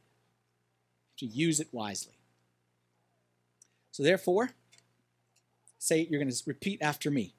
[1.18, 2.14] To use it wisely.
[3.90, 4.52] So therefore,
[5.78, 7.34] say you're going to repeat after me.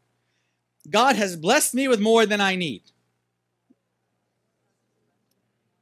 [0.87, 2.83] God has blessed me with more than I need.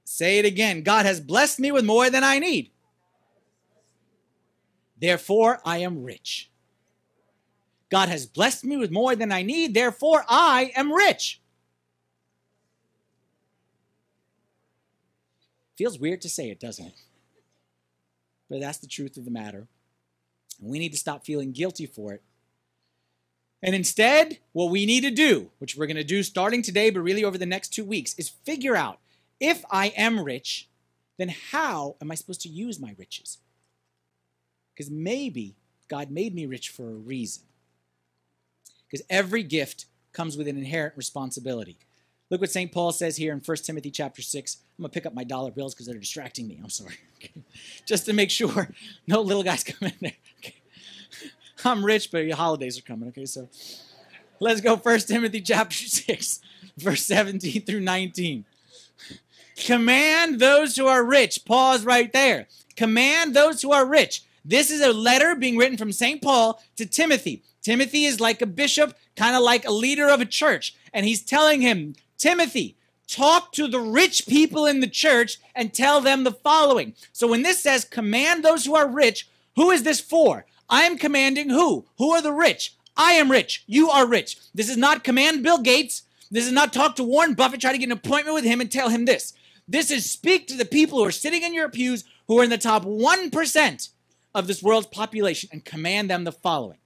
[0.05, 0.81] Say it again.
[0.81, 2.69] God has blessed me with more than I need.
[5.03, 6.49] Therefore, I am rich.
[7.89, 9.73] God has blessed me with more than I need.
[9.73, 11.41] Therefore, I am rich.
[15.77, 16.93] Feels weird to say it, doesn't it?
[18.49, 19.67] But that's the truth of the matter.
[20.61, 22.21] And we need to stop feeling guilty for it.
[23.61, 27.01] And instead, what we need to do, which we're going to do starting today, but
[27.01, 28.99] really over the next two weeks, is figure out
[29.41, 30.69] if I am rich,
[31.17, 33.39] then how am I supposed to use my riches?
[34.73, 35.55] Because maybe
[35.87, 37.43] God made me rich for a reason.
[38.89, 41.77] Because every gift comes with an inherent responsibility.
[42.29, 42.71] Look what St.
[42.71, 44.57] Paul says here in 1 Timothy chapter 6.
[44.77, 46.59] I'm going to pick up my dollar bills because they're distracting me.
[46.63, 46.95] I'm sorry.
[47.85, 48.69] Just to make sure
[49.07, 50.13] no little guys come in there.
[50.39, 50.55] Okay.
[51.65, 53.09] I'm rich, but your holidays are coming.
[53.09, 53.47] Okay, so
[54.39, 56.39] let's go 1 Timothy chapter 6,
[56.77, 58.45] verse 17 through 19.
[59.55, 61.45] Command those who are rich.
[61.45, 62.47] Pause right there.
[62.75, 64.23] Command those who are rich.
[64.45, 66.21] This is a letter being written from St.
[66.21, 67.43] Paul to Timothy.
[67.61, 70.75] Timothy is like a bishop, kind of like a leader of a church.
[70.93, 72.75] And he's telling him, Timothy,
[73.07, 76.93] talk to the rich people in the church and tell them the following.
[77.13, 80.45] So when this says command those who are rich, who is this for?
[80.69, 81.85] I am commanding who?
[81.97, 82.75] Who are the rich?
[82.97, 83.63] I am rich.
[83.65, 84.37] You are rich.
[84.53, 86.03] This is not command Bill Gates.
[86.29, 88.71] This is not talk to Warren Buffett, try to get an appointment with him and
[88.71, 89.33] tell him this.
[89.67, 92.49] This is speak to the people who are sitting in your pews who are in
[92.49, 93.89] the top 1%
[94.35, 96.79] of this world's population and command them the following.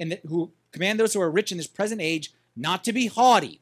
[0.00, 3.60] And who command those who are rich in this present age not to be haughty,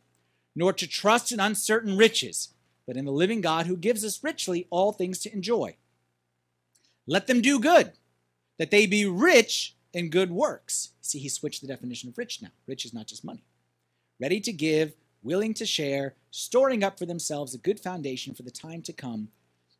[0.54, 2.54] nor to trust in uncertain riches,
[2.86, 5.76] but in the living God who gives us richly all things to enjoy.
[7.06, 7.92] Let them do good,
[8.58, 10.90] that they be rich in good works.
[11.00, 12.50] See, he switched the definition of rich now.
[12.66, 13.44] Rich is not just money.
[14.20, 18.50] Ready to give, willing to share, storing up for themselves a good foundation for the
[18.50, 19.28] time to come,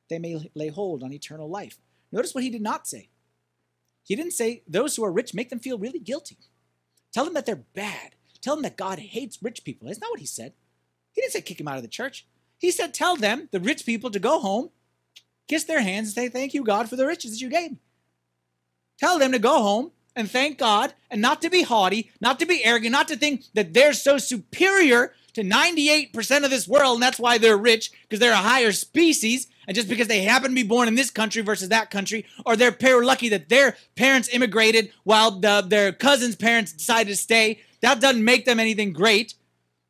[0.09, 1.79] they may lay hold on eternal life.
[2.11, 3.09] Notice what he did not say.
[4.03, 6.39] He didn't say those who are rich make them feel really guilty.
[7.13, 8.15] Tell them that they're bad.
[8.41, 9.87] Tell them that God hates rich people.
[9.87, 10.55] That's not what he said.
[11.13, 12.27] He didn't say kick them out of the church.
[12.59, 14.71] He said tell them, the rich people, to go home,
[15.49, 17.79] kiss their hands, and say thank you, God, for the riches that you gave me.
[18.99, 22.47] Tell them to go home and thank God and not to be haughty, not to
[22.47, 27.03] be arrogant, not to think that they're so superior to 98% of this world and
[27.03, 30.55] that's why they're rich because they're a higher species and just because they happen to
[30.55, 34.29] be born in this country versus that country or they're pair lucky that their parents
[34.33, 39.35] immigrated while the, their cousins' parents decided to stay, that doesn't make them anything great.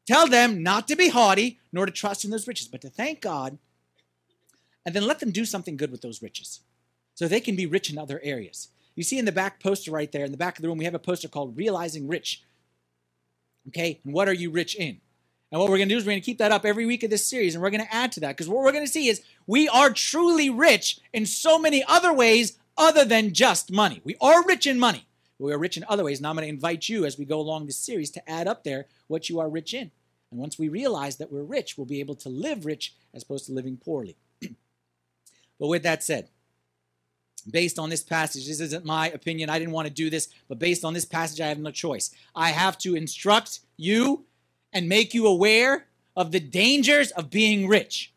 [0.07, 3.20] Tell them not to be haughty nor to trust in those riches, but to thank
[3.20, 3.59] God
[4.85, 6.61] and then let them do something good with those riches
[7.14, 8.68] so they can be rich in other areas.
[8.94, 10.85] You see in the back poster right there, in the back of the room, we
[10.85, 12.42] have a poster called Realizing Rich.
[13.68, 15.00] Okay, and what are you rich in?
[15.50, 17.02] And what we're going to do is we're going to keep that up every week
[17.02, 18.90] of this series, and we're going to add to that because what we're going to
[18.90, 24.00] see is we are truly rich in so many other ways other than just money.
[24.04, 25.06] We are rich in money,
[25.38, 26.18] but we are rich in other ways.
[26.18, 28.62] And I'm going to invite you as we go along this series to add up
[28.62, 29.90] there what you are rich in.
[30.30, 33.46] And once we realize that we're rich, we'll be able to live rich as opposed
[33.46, 34.16] to living poorly.
[35.58, 36.28] but with that said,
[37.50, 39.50] based on this passage, this isn't my opinion.
[39.50, 42.14] I didn't want to do this, but based on this passage, I have no choice.
[42.36, 44.26] I have to instruct you
[44.72, 48.12] and make you aware of the dangers of being rich.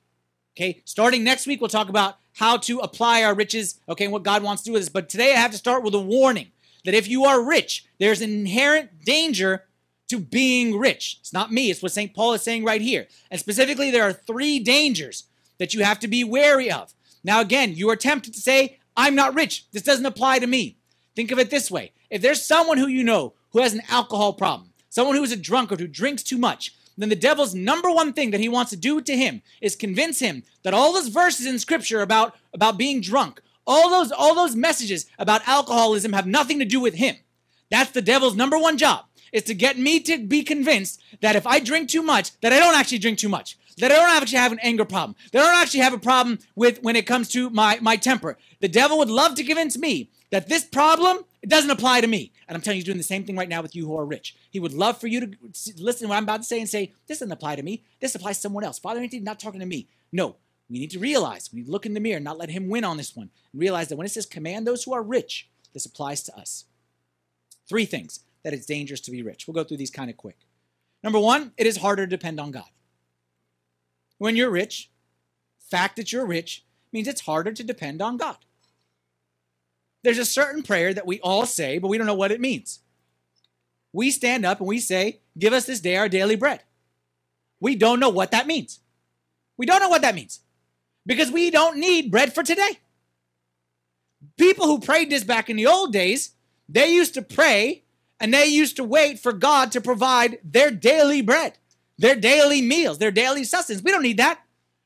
[0.56, 4.24] Okay, starting next week, we'll talk about how to apply our riches, okay, and what
[4.24, 4.90] God wants to do with this.
[4.90, 6.52] But today I have to start with a warning
[6.86, 9.66] that if you are rich, there's an inherent danger
[10.10, 11.18] to being rich.
[11.22, 12.14] It's not me, it's what St.
[12.14, 13.08] Paul is saying right here.
[13.32, 15.26] And specifically, there are three dangers
[15.58, 16.94] that you have to be wary of.
[17.24, 19.66] Now, again, you are tempted to say, I'm not rich.
[19.72, 20.78] This doesn't apply to me.
[21.16, 24.34] Think of it this way if there's someone who you know who has an alcohol
[24.34, 28.14] problem, someone who is a drunkard who drinks too much, then the devil's number one
[28.14, 31.48] thing that he wants to do to him is convince him that all those verses
[31.48, 36.60] in scripture about, about being drunk, all those, all those messages about alcoholism have nothing
[36.60, 37.16] to do with him.
[37.72, 41.48] That's the devil's number one job is to get me to be convinced that if
[41.48, 43.58] I drink too much, that I don't actually drink too much.
[43.80, 45.16] That I don't actually have an anger problem.
[45.32, 48.38] That I don't actually have a problem with when it comes to my, my temper.
[48.60, 52.32] The devil would love to convince me that this problem it doesn't apply to me.
[52.48, 54.06] And I'm telling you, he's doing the same thing right now with you who are
[54.06, 54.36] rich.
[54.52, 55.38] He would love for you to
[55.78, 57.84] listen to what I'm about to say and say, this doesn't apply to me.
[58.00, 58.80] This applies to someone else.
[58.80, 59.88] Father Anthony, not talking to me.
[60.12, 60.36] No,
[60.70, 62.84] we need to realize, we need to look in the mirror not let him win
[62.84, 63.30] on this one.
[63.52, 66.66] And realize that when it says command those who are rich, this applies to us.
[67.68, 69.48] Three things that it's dangerous to be rich.
[69.48, 70.38] We'll go through these kind of quick.
[71.04, 72.70] Number one, it is harder to depend on God.
[74.18, 74.90] When you're rich,
[75.60, 78.38] fact that you're rich means it's harder to depend on God.
[80.04, 82.80] There's a certain prayer that we all say, but we don't know what it means.
[83.94, 86.64] We stand up and we say, Give us this day our daily bread.
[87.62, 88.80] We don't know what that means.
[89.58, 90.42] We don't know what that means.
[91.06, 92.80] because we don't need bread for today.
[94.38, 96.32] People who prayed this back in the old days,
[96.70, 97.84] they used to pray
[98.20, 101.58] and they used to wait for God to provide their daily bread,
[101.98, 103.84] their daily meals, their daily sustenance.
[103.84, 104.42] We don't need that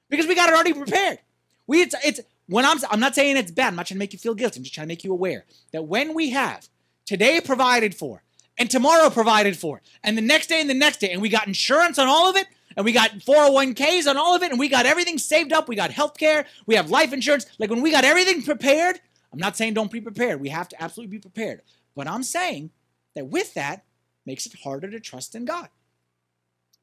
[0.10, 1.20] because we got it already prepared.
[1.68, 3.70] We it's, it's when I'm I'm not saying it's bad.
[3.70, 4.60] I'm not trying to make you feel guilty.
[4.60, 6.68] I'm just trying to make you aware that when we have
[7.06, 8.24] today provided for
[8.58, 11.48] and tomorrow provided for and the next day and the next day and we got
[11.48, 14.70] insurance on all of it and we got 401ks on all of it and we
[14.70, 17.92] got everything saved up we got health care we have life insurance like when we
[17.92, 19.00] got everything prepared
[19.32, 21.62] i'm not saying don't be prepared we have to absolutely be prepared
[21.96, 22.72] but i'm saying
[23.16, 23.84] that with that
[24.26, 25.70] makes it harder to trust in god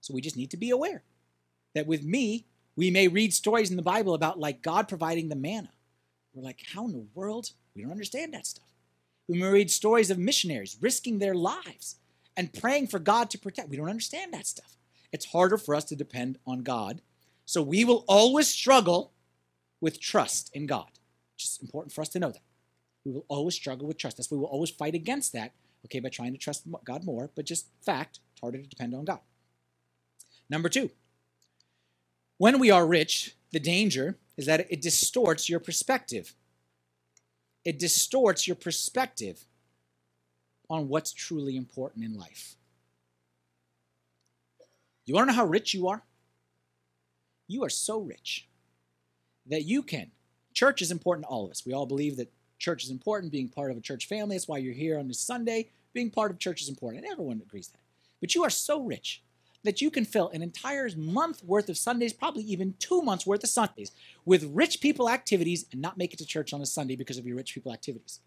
[0.01, 1.03] so we just need to be aware
[1.75, 2.47] that with me
[2.77, 5.70] we may read stories in the bible about like god providing the manna
[6.35, 8.66] we're like how in the world we don't understand that stuff
[9.29, 11.97] we may read stories of missionaries risking their lives
[12.37, 13.68] and praying for God to protect.
[13.68, 14.77] We don't understand that stuff.
[15.12, 17.01] It's harder for us to depend on God.
[17.47, 19.12] So we will always struggle
[19.81, 20.91] with trust in God.
[21.37, 22.43] Just important for us to know that.
[23.05, 24.16] We will always struggle with trust.
[24.16, 25.53] That's why we will always fight against that,
[25.85, 29.05] okay, by trying to trust God more, but just fact, it's harder to depend on
[29.05, 29.20] God.
[30.49, 30.91] Number two,
[32.39, 36.35] when we are rich, the danger is that it distorts your perspective
[37.64, 39.47] it distorts your perspective
[40.68, 42.57] on what's truly important in life.
[45.07, 46.03] You want to know how rich you are?
[47.47, 48.49] You are so rich
[49.47, 50.11] that you can.
[50.53, 51.66] Church is important to all of us.
[51.66, 54.37] We all believe that church is important, being part of a church family.
[54.37, 55.70] That's why you're here on this Sunday.
[55.93, 57.80] Being part of church is important, and everyone agrees that.
[58.20, 59.22] But you are so rich
[59.65, 63.43] that you can fill an entire month worth of Sundays, probably even two months worth
[63.43, 63.91] of Sundays,
[64.25, 67.27] with rich people activities and not make it to church on a Sunday because of
[67.27, 68.21] your rich people activities.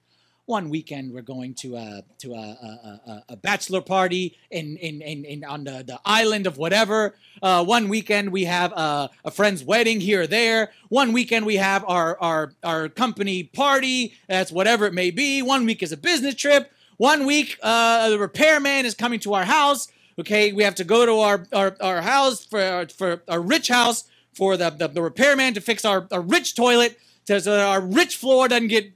[0.48, 5.26] One weekend we're going to a to a, a, a bachelor party in, in, in,
[5.26, 7.16] in, on the, the island of whatever.
[7.44, 10.72] Uh, one weekend we have a, a friend's wedding here or there.
[10.88, 14.14] One weekend we have our, our our company party.
[14.30, 15.42] That's whatever it may be.
[15.42, 16.72] One week is a business trip.
[16.96, 21.06] One week uh, the repairman is coming to our house Okay, we have to go
[21.06, 25.02] to our, our, our house for our, for our rich house for the, the, the
[25.02, 28.92] repairman to fix our, our rich toilet so that our rich floor doesn't get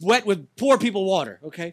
[0.00, 1.38] wet with poor people water.
[1.44, 1.72] Okay.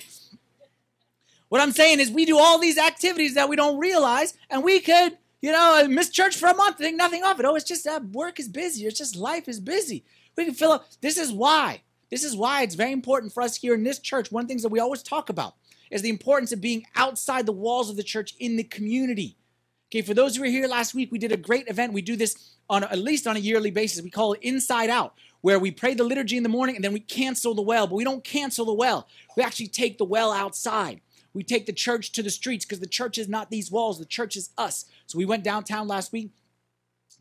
[1.50, 4.80] What I'm saying is we do all these activities that we don't realize, and we
[4.80, 7.46] could, you know, miss church for a month, think nothing of it.
[7.46, 8.86] Oh, it's just that work is busy.
[8.86, 10.06] It's just life is busy.
[10.38, 10.86] We can fill up.
[11.02, 11.82] This is why.
[12.10, 14.32] This is why it's very important for us here in this church.
[14.32, 15.56] One of the things that we always talk about
[15.92, 19.38] is the importance of being outside the walls of the church in the community.
[19.92, 21.92] Okay, for those who were here last week, we did a great event.
[21.92, 24.02] We do this on at least on a yearly basis.
[24.02, 26.94] We call it Inside Out, where we pray the liturgy in the morning and then
[26.94, 27.88] we cancel the well.
[27.88, 29.08] But we don't cancel the well.
[29.36, 31.02] We actually take the well outside.
[31.34, 34.00] We take the church to the streets because the church is not these walls.
[34.00, 34.86] The church is us.
[35.08, 36.32] So we went downtown last week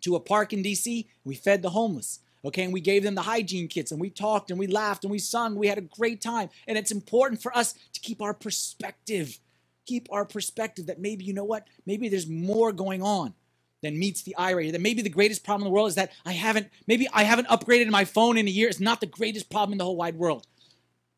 [0.03, 1.07] to a park in DC.
[1.25, 2.21] We fed the homeless.
[2.45, 5.11] Okay, and we gave them the hygiene kits and we talked and we laughed and
[5.11, 5.57] we sung.
[5.57, 6.49] We had a great time.
[6.67, 9.39] And it's important for us to keep our perspective.
[9.87, 11.67] Keep our perspective that maybe, you know what?
[11.85, 13.35] Maybe there's more going on
[13.83, 14.73] than meets the eye right here.
[14.73, 17.49] That maybe the greatest problem in the world is that I haven't, maybe I haven't
[17.49, 18.69] upgraded my phone in a year.
[18.69, 20.47] It's not the greatest problem in the whole wide world.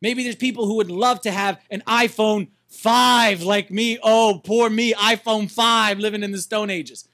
[0.01, 3.99] Maybe there's people who would love to have an iPhone 5 like me.
[4.03, 7.07] Oh, poor me, iPhone 5 living in the Stone Ages.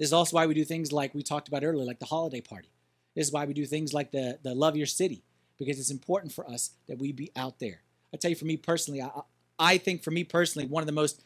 [0.00, 2.40] This is also why we do things like we talked about earlier, like the holiday
[2.40, 2.70] party.
[3.14, 5.22] This is why we do things like the, the Love Your City,
[5.58, 7.82] because it's important for us that we be out there.
[8.14, 9.10] I tell you, for me personally, I,
[9.58, 11.22] I think for me personally, one of the most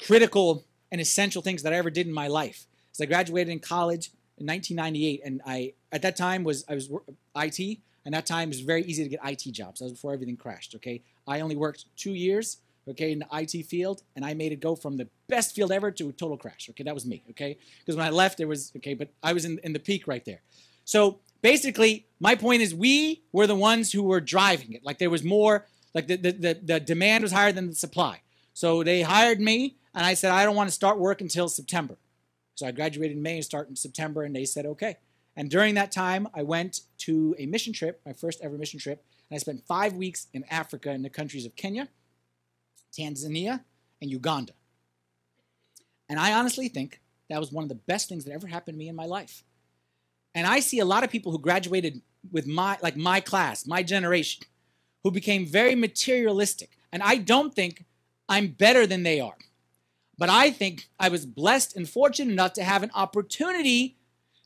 [0.00, 3.58] critical and essential things that I ever did in my life is I graduated in
[3.58, 6.90] college in 1998, and I at that time was I was
[7.36, 9.80] IT, and that time it was very easy to get IT jobs.
[9.80, 10.74] That was before everything crashed.
[10.74, 12.56] Okay, I only worked two years
[12.88, 15.90] okay, in the IT field, and I made it go from the best field ever
[15.90, 16.68] to a total crash.
[16.70, 17.22] Okay, that was me.
[17.30, 20.06] Okay, because when I left, it was okay, but I was in, in the peak
[20.06, 20.42] right there.
[20.84, 24.84] So basically, my point is, we were the ones who were driving it.
[24.84, 28.22] Like there was more, like the the the, the demand was higher than the supply.
[28.52, 31.96] So they hired me, and I said I don't want to start work until September.
[32.54, 34.96] So I graduated in May and start in September, and they said okay.
[35.36, 39.02] And during that time, I went to a mission trip, my first ever mission trip,
[39.30, 41.88] and I spent five weeks in Africa in the countries of Kenya,
[42.92, 43.60] Tanzania,
[44.02, 44.52] and Uganda.
[46.10, 48.78] And I honestly think that was one of the best things that ever happened to
[48.78, 49.44] me in my life.
[50.34, 52.02] And I see a lot of people who graduated
[52.32, 54.42] with my like my class, my generation,
[55.04, 56.70] who became very materialistic.
[56.92, 57.84] And I don't think
[58.28, 59.38] I'm better than they are.
[60.18, 63.96] But I think I was blessed and fortunate enough to have an opportunity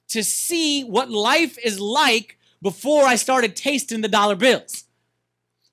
[0.08, 4.83] to see what life is like before I started tasting the dollar bills.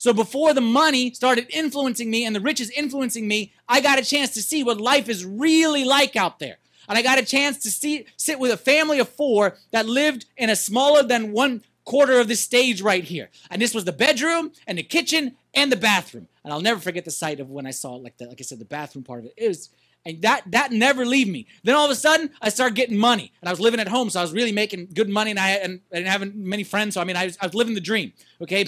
[0.01, 4.03] So before the money started influencing me and the riches influencing me, I got a
[4.03, 6.57] chance to see what life is really like out there.
[6.89, 10.25] and I got a chance to see, sit with a family of four that lived
[10.37, 13.29] in a smaller than one quarter of the stage right here.
[13.51, 16.27] And this was the bedroom and the kitchen and the bathroom.
[16.43, 18.57] And I'll never forget the sight of when I saw like the, like I said,
[18.57, 19.33] the bathroom part of it.
[19.37, 19.69] It was
[20.03, 21.45] and that that never leave me.
[21.63, 24.09] Then all of a sudden, I started getting money, and I was living at home,
[24.09, 26.95] so I was really making good money, and I and I didn't have many friends.
[26.95, 28.13] So I mean, I was, I was living the dream.
[28.41, 28.65] Okay,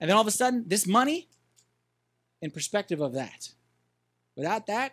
[0.00, 1.28] and then all of a sudden, this money,
[2.42, 3.50] in perspective of that,
[4.36, 4.92] without that,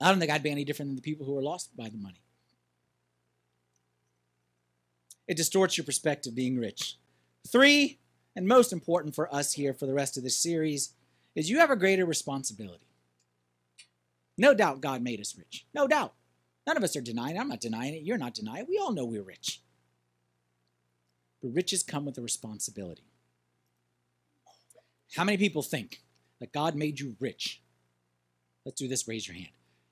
[0.00, 1.98] I don't think I'd be any different than the people who were lost by the
[1.98, 2.20] money.
[5.26, 6.98] It distorts your perspective being rich.
[7.48, 7.98] Three,
[8.34, 10.92] and most important for us here for the rest of this series,
[11.34, 12.86] is you have a greater responsibility.
[14.38, 15.66] No doubt God made us rich.
[15.74, 16.14] No doubt.
[16.66, 17.40] None of us are denying it.
[17.40, 18.02] I'm not denying it.
[18.02, 18.68] You're not denying it.
[18.68, 19.62] We all know we're rich.
[21.42, 23.04] But riches come with a responsibility.
[25.14, 26.02] How many people think
[26.40, 27.62] that God made you rich?
[28.64, 29.50] Let's do this, raise your hand.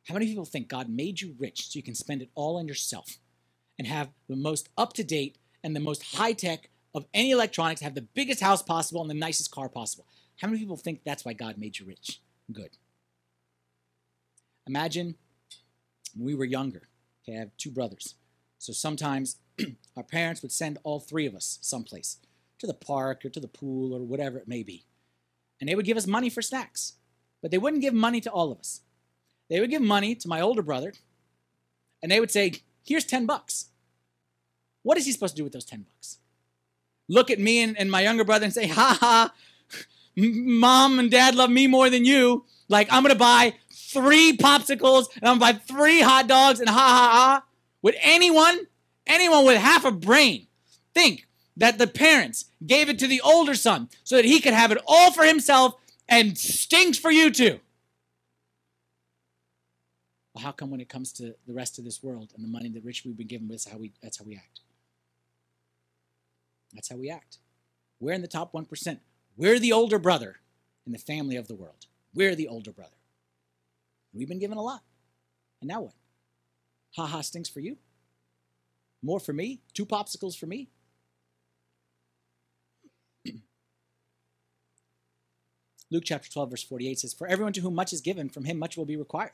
[0.08, 2.68] How many people think God made you rich so you can spend it all on
[2.68, 3.18] yourself
[3.78, 7.80] and have the most up to date and the most high tech of any electronics,
[7.80, 10.06] have the biggest house possible and the nicest car possible?
[10.40, 12.20] How many people think that's why God made you rich?
[12.52, 12.76] Good.
[14.66, 15.16] Imagine
[16.18, 16.88] we were younger.
[17.22, 18.14] Okay, I have two brothers.
[18.58, 19.36] So sometimes
[19.96, 22.18] our parents would send all three of us someplace
[22.58, 24.84] to the park or to the pool or whatever it may be.
[25.64, 26.92] And they would give us money for snacks.
[27.40, 28.82] But they wouldn't give money to all of us.
[29.48, 30.92] They would give money to my older brother,
[32.02, 32.52] and they would say,
[32.84, 33.70] Here's 10 bucks.
[34.82, 36.18] What is he supposed to do with those 10 bucks?
[37.08, 39.32] Look at me and, and my younger brother and say, Ha ha,
[40.14, 42.44] mom and dad love me more than you.
[42.68, 46.60] Like, I'm going to buy three popsicles and I'm going to buy three hot dogs
[46.60, 47.44] and ha ha ha.
[47.80, 48.66] Would anyone,
[49.06, 50.46] anyone with half a brain
[50.92, 51.24] think
[51.57, 54.78] that the parents gave it to the older son so that he could have it
[54.86, 55.74] all for himself
[56.09, 57.61] and stinks for you too?
[60.34, 62.68] Well, how come when it comes to the rest of this world and the money
[62.70, 64.61] that rich we've been given, that's how we that's how we act.
[66.72, 67.38] That's how we act.
[68.00, 68.98] We're in the top 1%.
[69.36, 70.40] We're the older brother
[70.86, 71.86] in the family of the world.
[72.12, 72.96] We're the older brother.
[74.12, 74.82] We've been given a lot.
[75.61, 75.94] And now what?
[76.96, 77.76] Ha ha stinks for you?
[79.02, 79.61] More for me?
[79.72, 80.68] Two popsicles for me?
[85.95, 88.59] Luke chapter 12, verse 48 says, For everyone to whom much is given, from him
[88.59, 89.30] much will be required.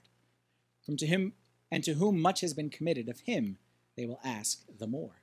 [0.84, 1.32] From to him
[1.72, 3.56] and to whom much has been committed, of him
[3.96, 5.22] they will ask the more.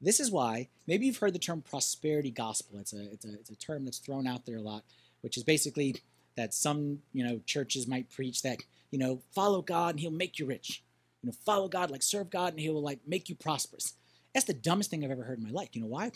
[0.00, 2.80] This is why, maybe you've heard the term prosperity gospel.
[2.80, 4.82] It's a, it's a, it's a term that's thrown out there a lot,
[5.20, 6.02] which is basically
[6.36, 8.58] that some you know churches might preach that
[8.90, 10.82] you know follow God and He'll make you rich.
[11.22, 13.94] You know, follow God, like serve God, and He will like make you prosperous.
[14.34, 15.68] That's the dumbest thing I've ever heard in my life.
[15.74, 16.10] You know why?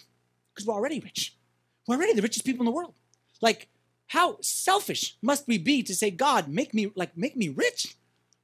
[0.52, 1.36] Because we're already rich.
[1.86, 2.94] We're already the richest people in the world.
[3.40, 3.68] Like,
[4.08, 7.96] how selfish must we be to say, God, make me like make me rich?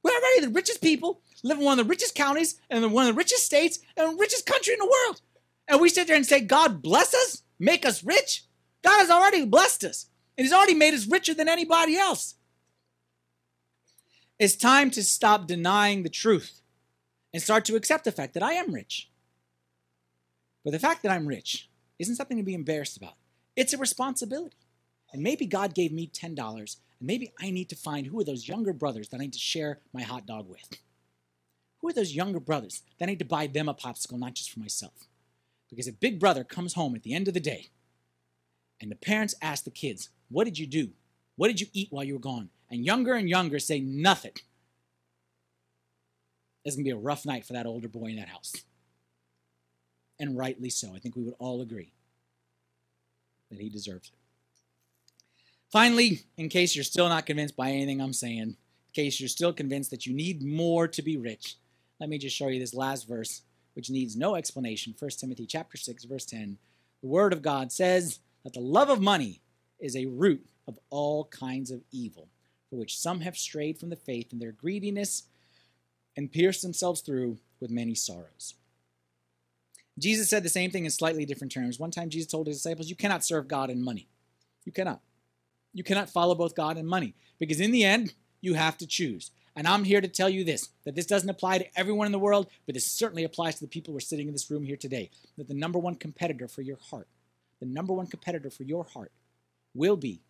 [0.03, 3.15] We're already the richest people, live in one of the richest counties, and one of
[3.15, 5.21] the richest states, and richest country in the world.
[5.67, 8.43] And we sit there and say, God bless us, make us rich.
[8.83, 10.07] God has already blessed us.
[10.37, 12.35] And He's already made us richer than anybody else.
[14.39, 16.59] It's time to stop denying the truth
[17.33, 19.09] and start to accept the fact that I am rich.
[20.65, 23.13] But the fact that I'm rich isn't something to be embarrassed about.
[23.55, 24.57] It's a responsibility.
[25.13, 28.47] And maybe God gave me $10, and maybe I need to find who are those
[28.47, 30.79] younger brothers that I need to share my hot dog with.
[31.79, 34.51] Who are those younger brothers that I need to buy them a popsicle, not just
[34.51, 35.07] for myself?
[35.69, 37.67] Because if Big Brother comes home at the end of the day
[38.81, 40.89] and the parents ask the kids, What did you do?
[41.35, 42.49] What did you eat while you were gone?
[42.69, 44.33] And younger and younger say nothing.
[46.63, 48.53] It's going to be a rough night for that older boy in that house.
[50.19, 50.95] And rightly so.
[50.95, 51.91] I think we would all agree
[53.51, 54.22] that he deserves it.
[55.73, 58.55] Finally, in case you're still not convinced by anything I'm saying, in
[58.93, 61.55] case you're still convinced that you need more to be rich,
[61.99, 63.41] let me just show you this last verse,
[63.73, 64.93] which needs no explanation.
[64.99, 66.59] 1 Timothy chapter 6, verse 10.
[67.01, 69.41] The word of God says that the love of money
[69.79, 72.27] is a root of all kinds of evil,
[72.69, 75.23] for which some have strayed from the faith in their greediness
[76.15, 78.53] and pierced themselves through with many sorrows.
[79.97, 81.79] Jesus said the same thing in slightly different terms.
[81.79, 84.07] One time, Jesus told his disciples, You cannot serve God and money.
[84.65, 85.01] You cannot.
[85.73, 89.31] You cannot follow both God and money because in the end, you have to choose.
[89.55, 92.19] And I'm here to tell you this that this doesn't apply to everyone in the
[92.19, 94.77] world, but this certainly applies to the people who are sitting in this room here
[94.77, 95.09] today.
[95.37, 97.07] That the number one competitor for your heart,
[97.59, 99.11] the number one competitor for your heart,
[99.73, 100.21] will be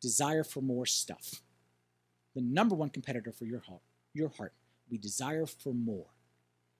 [0.00, 1.42] desire for more stuff.
[2.34, 3.82] The number one competitor for your heart,
[4.12, 4.52] your heart,
[4.90, 6.06] we desire for more,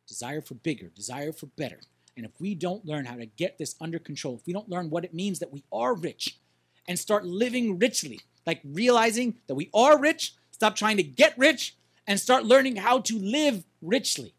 [0.06, 1.80] desire for bigger, desire for better.
[2.16, 4.90] And if we don't learn how to get this under control, if we don't learn
[4.90, 6.38] what it means that we are rich
[6.86, 11.76] and start living richly, like realizing that we are rich, stop trying to get rich,
[12.06, 14.34] and start learning how to live richly.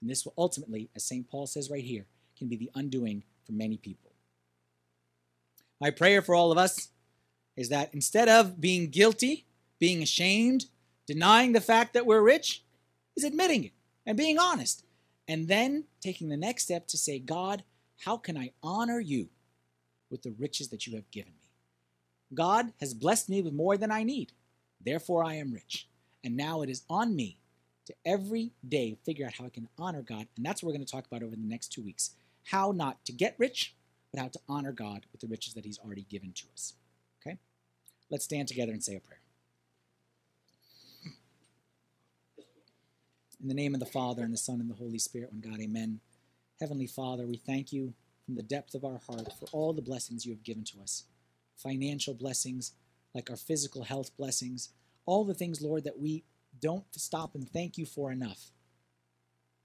[0.00, 1.28] And this will ultimately, as St.
[1.28, 2.06] Paul says right here,
[2.36, 4.12] can be the undoing for many people.
[5.80, 6.88] My prayer for all of us
[7.56, 9.46] is that instead of being guilty,
[9.78, 10.66] being ashamed,
[11.06, 12.62] denying the fact that we're rich,
[13.16, 13.72] is admitting it
[14.04, 14.84] and being honest.
[15.28, 17.64] And then taking the next step to say, God,
[18.04, 19.28] how can I honor you
[20.10, 21.45] with the riches that you have given me?
[22.34, 24.32] God has blessed me with more than I need.
[24.84, 25.88] Therefore, I am rich.
[26.24, 27.38] And now it is on me
[27.86, 30.26] to every day figure out how I can honor God.
[30.36, 32.10] And that's what we're going to talk about over the next two weeks
[32.46, 33.74] how not to get rich,
[34.12, 36.74] but how to honor God with the riches that He's already given to us.
[37.20, 37.38] Okay?
[38.08, 39.20] Let's stand together and say a prayer.
[43.42, 45.60] In the name of the Father, and the Son, and the Holy Spirit, one God,
[45.60, 46.00] amen.
[46.60, 47.92] Heavenly Father, we thank you
[48.24, 51.04] from the depth of our heart for all the blessings you have given to us
[51.56, 52.72] financial blessings,
[53.14, 54.70] like our physical health blessings,
[55.06, 56.24] all the things, Lord, that we
[56.60, 58.50] don't stop and thank you for enough.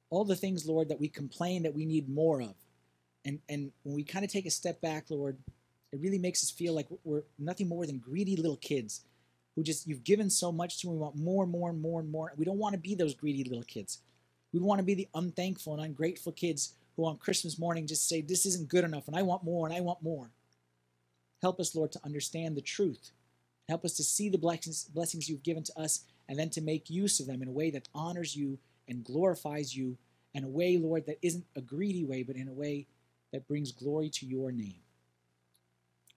[0.10, 2.56] All the things, Lord, that we complain that we need more of.
[3.24, 5.38] And, and when we kind of take a step back, Lord,
[5.92, 9.02] it really makes us feel like we're nothing more than greedy little kids
[9.56, 12.00] who just, you've given so much to, and we want more and more and more
[12.00, 12.32] and more.
[12.38, 14.00] We don't want to be those greedy little kids.
[14.54, 18.22] We want to be the unthankful and ungrateful kids who on Christmas morning just say,
[18.22, 20.30] This isn't good enough, and I want more, and I want more.
[21.42, 23.12] Help us, Lord, to understand the truth.
[23.68, 26.89] Help us to see the blessings, blessings you've given to us, and then to make
[26.89, 29.98] use of them in a way that honors you and glorifies you,
[30.34, 32.88] in a way, Lord, that isn't a greedy way, but in a way
[33.32, 34.82] that brings glory to your name.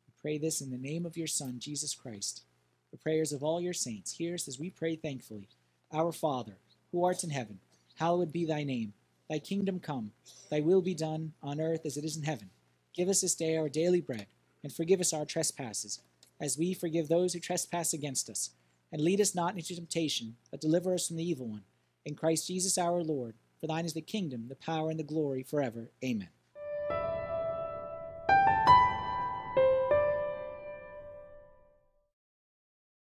[0.07, 2.43] We pray this in the name of your Son, Jesus Christ.
[2.91, 4.13] The prayers of all your saints.
[4.13, 5.49] Hear us as we pray thankfully.
[5.93, 6.57] Our Father,
[6.93, 7.59] who art in heaven,
[7.97, 8.93] hallowed be thy name.
[9.29, 10.13] Thy kingdom come,
[10.51, 12.51] thy will be done on earth as it is in heaven.
[12.95, 14.27] Give us this day our daily bread,
[14.65, 16.01] and forgive us our trespasses,
[16.41, 18.51] as we forgive those who trespass against us.
[18.91, 21.63] And lead us not into temptation, but deliver us from the evil one.
[22.05, 25.43] In Christ Jesus our Lord, for thine is the kingdom, the power, and the glory
[25.43, 25.91] forever.
[26.05, 26.29] Amen.